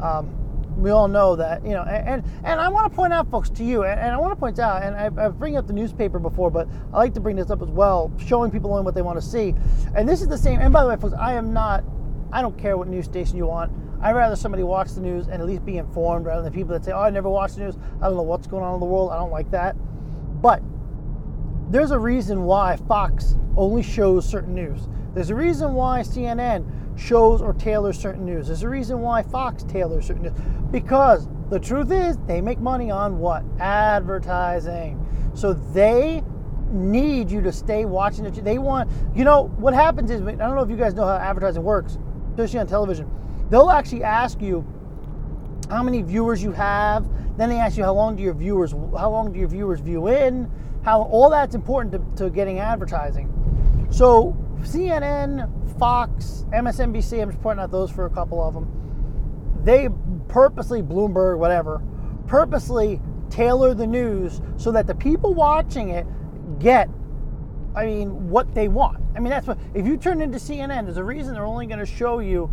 um, 0.00 0.30
we 0.76 0.90
all 0.90 1.08
know 1.08 1.36
that 1.36 1.64
you 1.64 1.72
know 1.72 1.82
and 1.82 2.24
and 2.44 2.60
i 2.60 2.68
want 2.68 2.90
to 2.90 2.96
point 2.96 3.12
out 3.12 3.30
folks 3.30 3.50
to 3.50 3.64
you 3.64 3.84
and, 3.84 4.00
i 4.00 4.16
want 4.16 4.32
to 4.32 4.36
point 4.36 4.58
out 4.58 4.82
and 4.82 4.96
I, 4.96 5.24
I 5.24 5.28
bring 5.28 5.56
up 5.56 5.66
the 5.66 5.72
newspaper 5.72 6.18
before 6.18 6.50
but 6.50 6.68
i 6.92 6.96
like 6.96 7.14
to 7.14 7.20
bring 7.20 7.36
this 7.36 7.50
up 7.50 7.62
as 7.62 7.68
well 7.68 8.12
showing 8.18 8.50
people 8.50 8.70
only 8.70 8.82
what 8.82 8.94
they 8.94 9.02
want 9.02 9.20
to 9.20 9.26
see. 9.26 9.54
And 9.94 10.08
this 10.08 10.22
is 10.22 10.28
the 10.28 10.38
same 10.38 10.60
and 10.60 10.72
by 10.72 10.82
the 10.82 10.88
way 10.88 10.96
folks 10.96 11.14
i 11.14 11.34
am 11.34 11.52
not 11.52 11.84
i 12.32 12.40
don't 12.40 12.58
care 12.58 12.76
what 12.76 12.88
news 12.88 13.04
station 13.04 13.36
you 13.36 13.46
want. 13.46 13.72
I'd 14.00 14.16
rather 14.16 14.34
somebody 14.34 14.64
watch 14.64 14.92
the 14.92 15.00
news 15.00 15.28
and 15.28 15.40
at 15.40 15.46
least 15.46 15.64
be 15.64 15.76
informed 15.76 16.26
rather 16.26 16.42
than 16.42 16.52
people 16.52 16.72
that 16.72 16.84
say 16.84 16.92
oh 16.92 17.00
i 17.00 17.10
never 17.10 17.28
watch 17.28 17.54
the 17.54 17.60
news. 17.60 17.76
I 18.00 18.06
don't 18.06 18.16
know 18.16 18.22
what's 18.22 18.46
going 18.46 18.64
on 18.64 18.74
in 18.74 18.80
the 18.80 18.86
world. 18.86 19.12
I 19.12 19.16
don't 19.16 19.30
like 19.30 19.50
that. 19.50 19.76
But 20.40 20.62
there's 21.70 21.90
a 21.90 21.98
reason 21.98 22.42
why 22.42 22.76
fox 22.76 23.36
only 23.56 23.82
shows 23.82 24.28
certain 24.28 24.54
news. 24.54 24.88
There's 25.14 25.30
a 25.30 25.34
reason 25.34 25.74
why 25.74 26.00
cnn 26.00 26.66
shows 26.96 27.42
or 27.42 27.52
tailors 27.54 27.98
certain 27.98 28.24
news. 28.24 28.46
There's 28.46 28.62
a 28.62 28.68
reason 28.68 29.00
why 29.00 29.22
Fox 29.22 29.62
tailors 29.64 30.06
certain 30.06 30.24
news. 30.24 30.32
Because 30.70 31.28
the 31.50 31.58
truth 31.58 31.90
is, 31.90 32.16
they 32.26 32.40
make 32.40 32.58
money 32.58 32.90
on 32.90 33.18
what? 33.18 33.44
Advertising. 33.58 34.98
So 35.34 35.54
they 35.54 36.22
need 36.70 37.30
you 37.30 37.40
to 37.42 37.52
stay 37.52 37.84
watching 37.84 38.24
it. 38.24 38.32
They 38.44 38.58
want, 38.58 38.90
you 39.14 39.24
know, 39.24 39.48
what 39.58 39.74
happens 39.74 40.10
is, 40.10 40.22
I 40.22 40.32
don't 40.32 40.54
know 40.54 40.62
if 40.62 40.70
you 40.70 40.76
guys 40.76 40.94
know 40.94 41.04
how 41.04 41.16
advertising 41.16 41.62
works, 41.62 41.98
especially 42.30 42.60
on 42.60 42.66
television. 42.66 43.10
They'll 43.50 43.70
actually 43.70 44.04
ask 44.04 44.40
you 44.40 44.64
how 45.68 45.82
many 45.82 46.02
viewers 46.02 46.42
you 46.42 46.52
have. 46.52 47.08
Then 47.36 47.48
they 47.48 47.56
ask 47.56 47.76
you 47.76 47.84
how 47.84 47.94
long 47.94 48.16
do 48.16 48.22
your 48.22 48.34
viewers, 48.34 48.72
how 48.72 49.10
long 49.10 49.32
do 49.32 49.38
your 49.38 49.48
viewers 49.48 49.80
view 49.80 50.08
in? 50.08 50.50
How 50.82 51.02
all 51.02 51.30
that's 51.30 51.54
important 51.54 51.92
to, 51.92 52.24
to 52.24 52.30
getting 52.30 52.58
advertising. 52.58 53.28
So 53.90 54.36
CNN, 54.64 55.78
Fox, 55.78 56.44
MSNBC, 56.50 57.22
I'm 57.22 57.30
just 57.30 57.42
pointing 57.42 57.62
out 57.62 57.70
those 57.70 57.90
for 57.90 58.06
a 58.06 58.10
couple 58.10 58.42
of 58.42 58.54
them. 58.54 59.60
They 59.64 59.88
purposely, 60.28 60.82
Bloomberg, 60.82 61.38
whatever, 61.38 61.82
purposely 62.26 63.00
tailor 63.30 63.74
the 63.74 63.86
news 63.86 64.40
so 64.56 64.72
that 64.72 64.86
the 64.86 64.94
people 64.94 65.34
watching 65.34 65.90
it 65.90 66.06
get, 66.58 66.88
I 67.74 67.86
mean, 67.86 68.28
what 68.28 68.54
they 68.54 68.68
want. 68.68 69.02
I 69.16 69.20
mean, 69.20 69.30
that's 69.30 69.46
what, 69.46 69.58
if 69.74 69.86
you 69.86 69.96
turn 69.96 70.20
into 70.20 70.38
CNN, 70.38 70.84
there's 70.84 70.96
a 70.96 71.04
reason 71.04 71.34
they're 71.34 71.44
only 71.44 71.66
going 71.66 71.78
to 71.78 71.86
show 71.86 72.18
you 72.18 72.46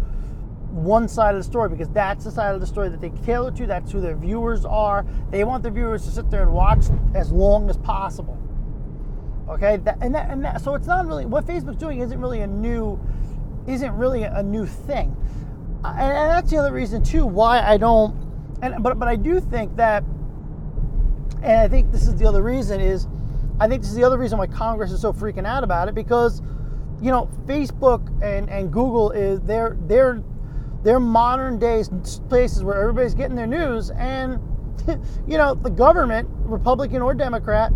one 0.71 1.07
side 1.07 1.35
of 1.35 1.39
the 1.39 1.43
story 1.43 1.69
because 1.69 1.89
that's 1.89 2.23
the 2.23 2.31
side 2.31 2.53
of 2.53 2.61
the 2.61 2.67
story 2.67 2.89
that 2.89 3.01
they 3.01 3.09
tailor 3.25 3.51
to. 3.51 3.65
That's 3.65 3.91
who 3.91 4.01
their 4.01 4.15
viewers 4.15 4.65
are. 4.65 5.05
They 5.31 5.43
want 5.43 5.63
the 5.63 5.71
viewers 5.71 6.05
to 6.05 6.11
sit 6.11 6.29
there 6.29 6.43
and 6.43 6.51
watch 6.51 6.85
as 7.15 7.31
long 7.31 7.69
as 7.69 7.77
possible. 7.77 8.37
Okay, 9.49 9.77
that, 9.77 9.97
and 10.01 10.13
that, 10.13 10.29
and 10.29 10.45
that, 10.45 10.61
so 10.61 10.75
it's 10.75 10.85
not 10.85 11.07
really 11.07 11.25
what 11.25 11.45
Facebook's 11.45 11.77
doing 11.77 12.01
isn't 12.01 12.21
really 12.21 12.41
a 12.41 12.47
new, 12.47 12.99
isn't 13.67 13.91
really 13.93 14.23
a 14.23 14.43
new 14.43 14.67
thing, 14.67 15.17
uh, 15.83 15.87
and, 15.97 16.17
and 16.17 16.29
that's 16.29 16.51
the 16.51 16.57
other 16.57 16.71
reason 16.71 17.01
too 17.03 17.25
why 17.25 17.59
I 17.59 17.77
don't, 17.77 18.15
and 18.61 18.83
but 18.83 18.99
but 18.99 19.07
I 19.07 19.15
do 19.15 19.39
think 19.39 19.75
that, 19.77 20.03
and 21.41 21.59
I 21.61 21.67
think 21.67 21.91
this 21.91 22.07
is 22.07 22.15
the 22.15 22.27
other 22.27 22.43
reason 22.43 22.79
is, 22.79 23.07
I 23.59 23.67
think 23.67 23.81
this 23.81 23.89
is 23.89 23.95
the 23.95 24.03
other 24.03 24.19
reason 24.19 24.37
why 24.37 24.45
Congress 24.45 24.91
is 24.91 25.01
so 25.01 25.11
freaking 25.11 25.47
out 25.47 25.63
about 25.63 25.87
it 25.87 25.95
because, 25.95 26.43
you 27.01 27.09
know, 27.09 27.27
Facebook 27.45 28.07
and 28.21 28.49
and 28.51 28.71
Google 28.71 29.09
is 29.11 29.41
they're 29.41 29.77
they're 29.87 30.23
they're 30.83 30.99
modern 30.99 31.57
day 31.57 31.83
places 32.29 32.63
where 32.63 32.79
everybody's 32.79 33.15
getting 33.15 33.35
their 33.35 33.47
news 33.47 33.89
and 33.91 34.39
you 35.27 35.37
know 35.37 35.53
the 35.53 35.69
government 35.69 36.27
republican 36.43 37.01
or 37.01 37.13
democrat 37.13 37.73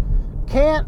can't 0.48 0.88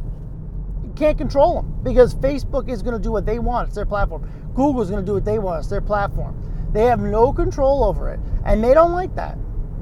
can't 0.96 1.18
control 1.18 1.56
them 1.56 1.80
because 1.84 2.16
Facebook 2.16 2.70
is 2.70 2.82
going 2.82 2.96
to 2.96 3.02
do 3.02 3.12
what 3.12 3.26
they 3.26 3.40
want. 3.40 3.68
It's 3.68 3.76
their 3.76 3.86
platform. 3.86 4.30
Google 4.56 4.82
is 4.82 4.90
going 4.90 5.04
to 5.04 5.06
do 5.06 5.14
what 5.14 5.26
they 5.26 5.40
want. 5.40 5.60
It's 5.60 5.70
their 5.70 5.82
platform. 5.82 6.42
They 6.72 6.86
have 6.86 7.00
no 7.00 7.32
control 7.32 7.84
over 7.84 8.10
it, 8.10 8.20
and 8.46 8.64
they 8.64 8.74
don't 8.74 8.92
like 8.92 9.16
that. 9.16 9.38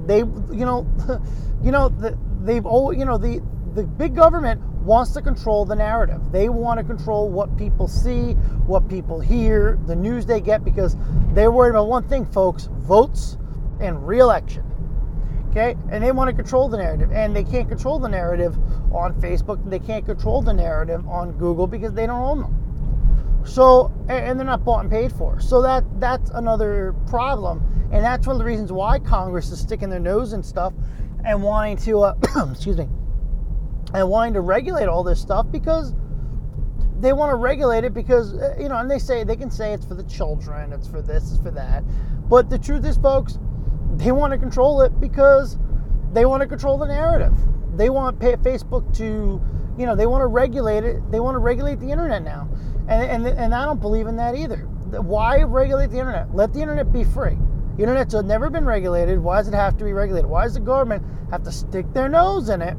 They, 0.05 0.19
you 0.19 0.65
know, 0.65 0.87
you 1.63 1.71
know, 1.71 1.89
the, 1.89 2.17
they've 2.41 2.65
oh, 2.65 2.91
you 2.91 3.05
know, 3.05 3.17
the 3.17 3.41
the 3.73 3.83
big 3.83 4.15
government 4.15 4.61
wants 4.83 5.11
to 5.13 5.21
control 5.21 5.65
the 5.65 5.75
narrative. 5.75 6.31
They 6.31 6.49
want 6.49 6.79
to 6.79 6.83
control 6.83 7.29
what 7.29 7.57
people 7.57 7.87
see, 7.87 8.33
what 8.67 8.87
people 8.87 9.19
hear, 9.19 9.79
the 9.87 9.95
news 9.95 10.25
they 10.25 10.41
get, 10.41 10.63
because 10.63 10.95
they're 11.33 11.51
worried 11.51 11.71
about 11.71 11.87
one 11.87 12.07
thing, 12.07 12.25
folks: 12.25 12.69
votes 12.71 13.37
and 13.79 14.07
reelection. 14.07 14.63
Okay, 15.55 15.75
and 15.91 16.03
they 16.03 16.11
want 16.11 16.31
to 16.31 16.35
control 16.35 16.67
the 16.67 16.77
narrative, 16.77 17.11
and 17.11 17.35
they 17.35 17.43
can't 17.43 17.69
control 17.69 17.99
the 17.99 18.09
narrative 18.09 18.57
on 18.91 19.13
Facebook. 19.21 19.63
They 19.69 19.77
can't 19.77 20.03
control 20.03 20.41
the 20.41 20.51
narrative 20.51 21.07
on 21.07 21.33
Google 21.33 21.67
because 21.67 21.93
they 21.93 22.07
don't 22.07 22.21
own 22.23 22.41
them. 22.41 23.43
So, 23.45 23.91
and 24.09 24.39
they're 24.39 24.47
not 24.47 24.65
bought 24.65 24.79
and 24.79 24.89
paid 24.89 25.13
for. 25.13 25.39
So 25.39 25.61
that 25.61 25.83
that's 25.99 26.31
another 26.31 26.95
problem, 27.05 27.61
and 27.91 28.03
that's 28.03 28.25
one 28.25 28.35
of 28.35 28.39
the 28.39 28.45
reasons 28.45 28.71
why 28.71 28.97
Congress 28.97 29.51
is 29.51 29.59
sticking 29.59 29.91
their 29.91 29.99
nose 29.99 30.33
in 30.33 30.41
stuff 30.41 30.73
and 31.23 31.43
wanting 31.43 31.77
to, 31.77 32.01
uh, 32.01 32.15
excuse 32.51 32.79
me, 32.79 32.87
and 33.93 34.09
wanting 34.09 34.33
to 34.33 34.41
regulate 34.41 34.87
all 34.87 35.03
this 35.03 35.21
stuff 35.21 35.45
because 35.51 35.93
they 36.99 37.13
want 37.13 37.29
to 37.29 37.35
regulate 37.35 37.83
it 37.83 37.93
because 37.93 38.33
uh, 38.33 38.55
you 38.59 38.69
know, 38.69 38.77
and 38.77 38.89
they 38.89 38.97
say 38.97 39.23
they 39.23 39.35
can 39.35 39.51
say 39.51 39.71
it's 39.71 39.85
for 39.85 39.93
the 39.93 40.05
children, 40.05 40.73
it's 40.73 40.87
for 40.87 41.03
this, 41.03 41.31
it's 41.31 41.43
for 41.43 41.51
that, 41.51 41.83
but 42.27 42.49
the 42.49 42.57
truth 42.57 42.83
is, 42.85 42.97
folks 42.97 43.37
they 43.95 44.11
want 44.11 44.33
to 44.33 44.39
control 44.39 44.81
it 44.81 44.99
because 44.99 45.57
they 46.11 46.25
want 46.25 46.41
to 46.41 46.47
control 46.47 46.77
the 46.77 46.87
narrative. 46.87 47.33
They 47.75 47.89
want 47.89 48.19
Facebook 48.19 48.95
to, 48.97 49.41
you 49.77 49.85
know, 49.85 49.95
they 49.95 50.05
want 50.05 50.21
to 50.21 50.27
regulate 50.27 50.83
it. 50.83 50.99
They 51.11 51.19
want 51.19 51.35
to 51.35 51.39
regulate 51.39 51.79
the 51.79 51.89
internet 51.89 52.23
now. 52.23 52.47
And, 52.87 53.25
and, 53.25 53.27
and 53.27 53.55
I 53.55 53.65
don't 53.65 53.81
believe 53.81 54.07
in 54.07 54.15
that 54.17 54.35
either. 54.35 54.57
Why 54.57 55.41
regulate 55.41 55.89
the 55.89 55.97
internet? 55.97 56.35
Let 56.35 56.53
the 56.53 56.61
internet 56.61 56.91
be 56.91 57.03
free. 57.03 57.37
The 57.77 57.83
internet's 57.83 58.13
never 58.13 58.51
been 58.51 58.65
regulated. 58.65 59.19
Why 59.19 59.37
does 59.37 59.47
it 59.47 59.55
have 59.55 59.77
to 59.77 59.83
be 59.83 59.93
regulated? 59.93 60.29
Why 60.29 60.43
does 60.43 60.53
the 60.53 60.59
government 60.59 61.03
have 61.31 61.41
to 61.43 61.51
stick 61.51 61.91
their 61.93 62.07
nose 62.07 62.49
in 62.49 62.61
it, 62.61 62.77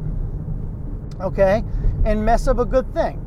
okay, 1.21 1.65
and 2.05 2.25
mess 2.25 2.47
up 2.47 2.59
a 2.59 2.65
good 2.65 2.95
thing? 2.95 3.21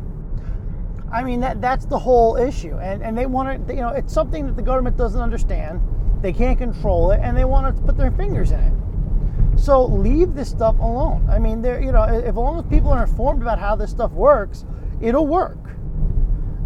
I 1.12 1.24
mean, 1.24 1.42
that 1.42 1.60
that's 1.60 1.86
the 1.86 2.00
whole 2.00 2.38
issue. 2.38 2.78
And, 2.78 3.04
and 3.04 3.18
they 3.18 3.26
want 3.26 3.68
to, 3.68 3.74
you 3.74 3.82
know, 3.82 3.90
it's 3.90 4.14
something 4.14 4.46
that 4.48 4.56
the 4.56 4.62
government 4.62 4.96
doesn't 4.96 5.20
understand 5.20 5.82
they 6.28 6.34
can't 6.34 6.58
control 6.58 7.12
it, 7.12 7.22
and 7.24 7.38
they 7.38 7.46
want 7.46 7.74
to 7.74 7.82
put 7.84 7.96
their 7.96 8.12
fingers 8.12 8.52
in 8.52 8.60
it. 8.60 9.58
So 9.58 9.86
leave 9.86 10.34
this 10.34 10.50
stuff 10.50 10.78
alone. 10.78 11.26
I 11.30 11.40
mean, 11.40 11.62
there, 11.62 11.82
you 11.82 11.94
know, 11.94 12.04
if 12.04 12.36
long 12.36 12.60
as 12.60 12.66
people 12.66 12.92
are 12.92 13.06
informed 13.06 13.42
about 13.42 13.60
how 13.60 13.78
this 13.78 13.92
stuff 13.92 14.12
works, 14.12 14.66
it'll 15.00 15.26
work. 15.26 15.58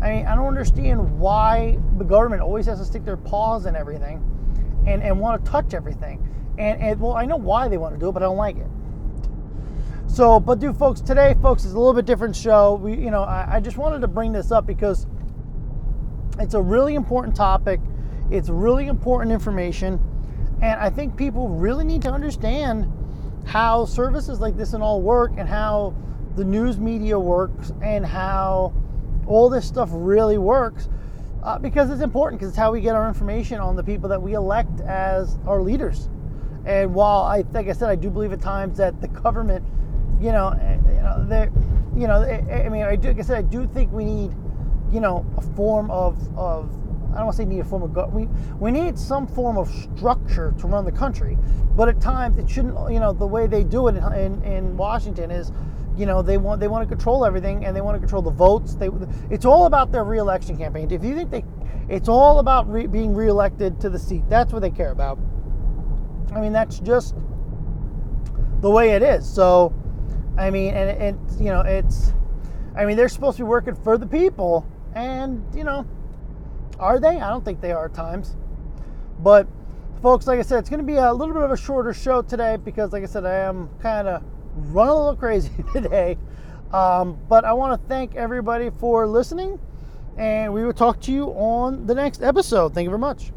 I 0.02 0.10
mean, 0.10 0.26
I 0.26 0.34
don't 0.34 0.48
understand 0.48 1.20
why 1.20 1.78
the 2.00 2.04
government 2.04 2.42
always 2.42 2.66
has 2.66 2.80
to 2.80 2.86
stick 2.86 3.06
their 3.06 3.18
paws 3.18 3.68
in 3.68 3.76
everything, 3.76 4.20
and 4.88 5.04
and 5.04 5.20
want 5.20 5.46
to 5.46 5.52
touch 5.52 5.76
everything. 5.76 6.28
And 6.58 6.82
and 6.82 7.00
well, 7.00 7.14
I 7.14 7.26
know 7.26 7.38
why 7.38 7.68
they 7.68 7.78
want 7.78 7.94
to 7.94 8.00
do 8.00 8.10
it, 8.10 8.14
but 8.14 8.24
I 8.24 8.26
don't 8.26 8.38
like 8.38 8.58
it. 8.58 8.68
So, 10.08 10.40
but 10.40 10.58
do 10.58 10.74
folks 10.74 11.02
today, 11.02 11.36
folks, 11.40 11.66
is 11.66 11.74
a 11.74 11.78
little 11.78 11.94
bit 11.94 12.06
different 12.06 12.36
show. 12.36 12.80
We, 12.82 12.96
you 12.96 13.12
know, 13.12 13.22
I, 13.22 13.58
I 13.58 13.60
just 13.60 13.78
wanted 13.78 14.02
to 14.02 14.08
bring 14.08 14.32
this 14.32 14.52
up 14.52 14.66
because 14.66 15.06
it's 16.40 16.56
a 16.56 16.62
really 16.62 16.96
important 16.96 17.36
topic 17.36 17.80
it's 18.32 18.50
really 18.50 18.88
important 18.88 19.32
information. 19.32 20.00
And 20.62 20.80
I 20.80 20.90
think 20.90 21.18
people 21.18 21.50
really 21.50 21.84
need 21.84 22.02
to 22.04 22.12
understand 22.12 22.92
how 23.46 23.86
services 23.86 24.40
like 24.40 24.56
this 24.56 24.74
and 24.74 24.82
all 24.82 25.02
work 25.02 25.34
and 25.38 25.48
how 25.48 25.94
the 26.36 26.46
news 26.46 26.80
media 26.80 27.20
works 27.20 27.74
and 27.82 28.06
how 28.06 28.74
all 29.28 29.50
this 29.50 29.68
stuff 29.68 29.90
really 29.92 30.38
works 30.38 30.88
uh, 31.44 31.58
because 31.60 31.90
it's 31.90 32.02
important 32.02 32.40
because 32.40 32.50
it's 32.50 32.58
how 32.58 32.72
we 32.72 32.82
get 32.82 32.96
our 32.96 33.08
information 33.08 33.60
on 33.60 33.76
the 33.76 33.84
people 33.84 34.08
that 34.08 34.22
we 34.22 34.34
elect 34.34 34.80
as 34.82 35.38
our 35.46 35.62
leaders. 35.62 36.10
And 36.66 36.94
while 36.94 37.24
I, 37.24 37.44
like 37.52 37.68
I 37.68 37.74
said, 37.74 37.90
I 37.90 37.96
do 37.96 38.10
believe 38.10 38.32
at 38.32 38.42
times 38.42 38.78
that 38.78 39.02
the 39.02 39.08
government, 39.08 39.66
you 40.22 40.32
know, 40.32 40.50
eh, 40.50 40.78
you 40.88 41.02
know, 41.02 41.26
they, 41.28 41.50
you 42.00 42.08
know, 42.08 42.22
eh, 42.22 42.44
eh, 42.48 42.66
I 42.66 42.70
mean, 42.70 42.84
I 42.84 42.96
do, 42.96 43.08
like 43.08 43.20
I 43.20 43.24
said, 43.24 43.38
I 43.40 43.42
do 43.42 43.68
think 43.68 43.92
we 43.92 44.06
need, 44.06 44.32
you 44.92 45.00
know, 45.00 45.26
a 45.38 45.42
form 45.42 45.90
of 45.90 46.16
of 46.38 46.70
I 47.14 47.18
don't 47.18 47.26
want 47.26 47.38
to 47.38 47.44
say 47.44 47.46
need 47.46 47.60
a 47.60 47.66
form 47.66 47.84
of. 47.84 48.14
We 48.14 48.28
we 48.60 48.72
need 48.72 48.98
some 48.98 49.28
form 49.28 49.58
of 49.58 49.70
structure 49.70 50.54
to 50.60 50.68
run 50.68 50.86
the 50.86 50.92
country, 50.92 51.38
but 51.76 51.90
at 51.90 52.00
times 52.00 52.38
it 52.38 52.50
shouldn't. 52.50 52.92
You 52.92 53.00
know, 53.00 53.12
the 53.12 53.28
way 53.28 53.48
they 53.48 53.64
do 53.64 53.90
it 53.90 53.98
in, 53.98 54.14
in, 54.14 54.44
in 54.44 54.78
Washington 54.78 55.30
is, 55.30 55.52
you 55.98 56.06
know, 56.06 56.22
they 56.22 56.38
want 56.38 56.62
they 56.62 56.70
want 56.70 56.88
to 56.88 56.96
control 56.96 57.26
everything 57.26 57.66
and 57.66 57.76
they 57.76 57.82
want 57.82 57.96
to 57.96 58.00
control 58.00 58.22
the 58.22 58.32
votes. 58.32 58.76
They 58.76 58.90
it's 59.30 59.46
all 59.46 59.66
about 59.66 59.92
their 59.92 60.06
reelection 60.06 60.58
campaign. 60.58 60.90
If 60.90 61.04
you 61.04 61.14
think 61.16 61.32
they, 61.32 61.44
it's 61.90 62.08
all 62.08 62.40
about 62.40 62.72
re, 62.72 62.88
being 62.88 63.14
reelected 63.14 63.82
to 63.82 63.90
the 63.90 64.00
seat. 64.00 64.24
That's 64.30 64.54
what 64.54 64.62
they 64.62 64.72
care 64.72 64.92
about. 64.92 65.20
I 66.34 66.40
mean, 66.40 66.54
that's 66.54 66.80
just 66.80 67.16
the 68.62 68.70
way 68.70 68.92
it 68.92 69.04
is. 69.04 69.30
So, 69.30 69.74
I 70.38 70.50
mean, 70.50 70.74
and 70.74 70.90
it, 70.90 71.02
it 71.02 71.42
you 71.42 71.50
know, 71.50 71.60
it's, 71.62 72.14
I 72.74 72.86
mean, 72.86 72.96
they're 72.96 73.10
supposed 73.10 73.36
to 73.38 73.44
be 73.44 73.50
working 73.50 73.76
for 73.76 73.98
the 73.98 74.08
people, 74.08 74.66
and 74.96 75.44
you 75.54 75.66
know 75.66 75.86
are 76.82 77.00
they? 77.00 77.20
I 77.22 77.30
don't 77.30 77.46
think 77.46 77.62
they 77.62 77.72
are 77.72 77.86
at 77.86 77.94
times. 77.94 78.36
But, 79.20 79.48
folks, 80.02 80.28
like 80.28 80.40
I 80.40 80.42
said, 80.42 80.60
it's 80.60 80.70
going 80.70 80.80
to 80.80 80.86
be 80.86 80.96
a 80.96 81.14
little 81.14 81.34
bit 81.34 81.44
of 81.44 81.52
a 81.52 81.58
shorter 81.58 81.94
show 81.94 82.22
today 82.24 82.58
because, 82.58 82.92
like 82.92 83.04
I 83.04 83.06
said, 83.06 83.26
I 83.26 83.36
am 83.36 83.70
kind 83.80 84.08
of 84.08 84.24
running 84.56 84.94
a 84.94 84.98
little 84.98 85.16
crazy 85.18 85.52
today. 85.72 86.18
Um, 86.74 87.20
but 87.30 87.46
I 87.46 87.54
want 87.54 87.80
to 87.80 87.88
thank 87.88 88.16
everybody 88.16 88.72
for 88.80 89.06
listening, 89.06 89.60
and 90.18 90.54
we 90.54 90.66
will 90.66 90.74
talk 90.74 91.00
to 91.02 91.12
you 91.12 91.28
on 91.28 91.86
the 91.86 91.94
next 91.94 92.24
episode. 92.24 92.74
Thank 92.74 92.86
you 92.86 92.90
very 92.90 93.00
much. 93.00 93.32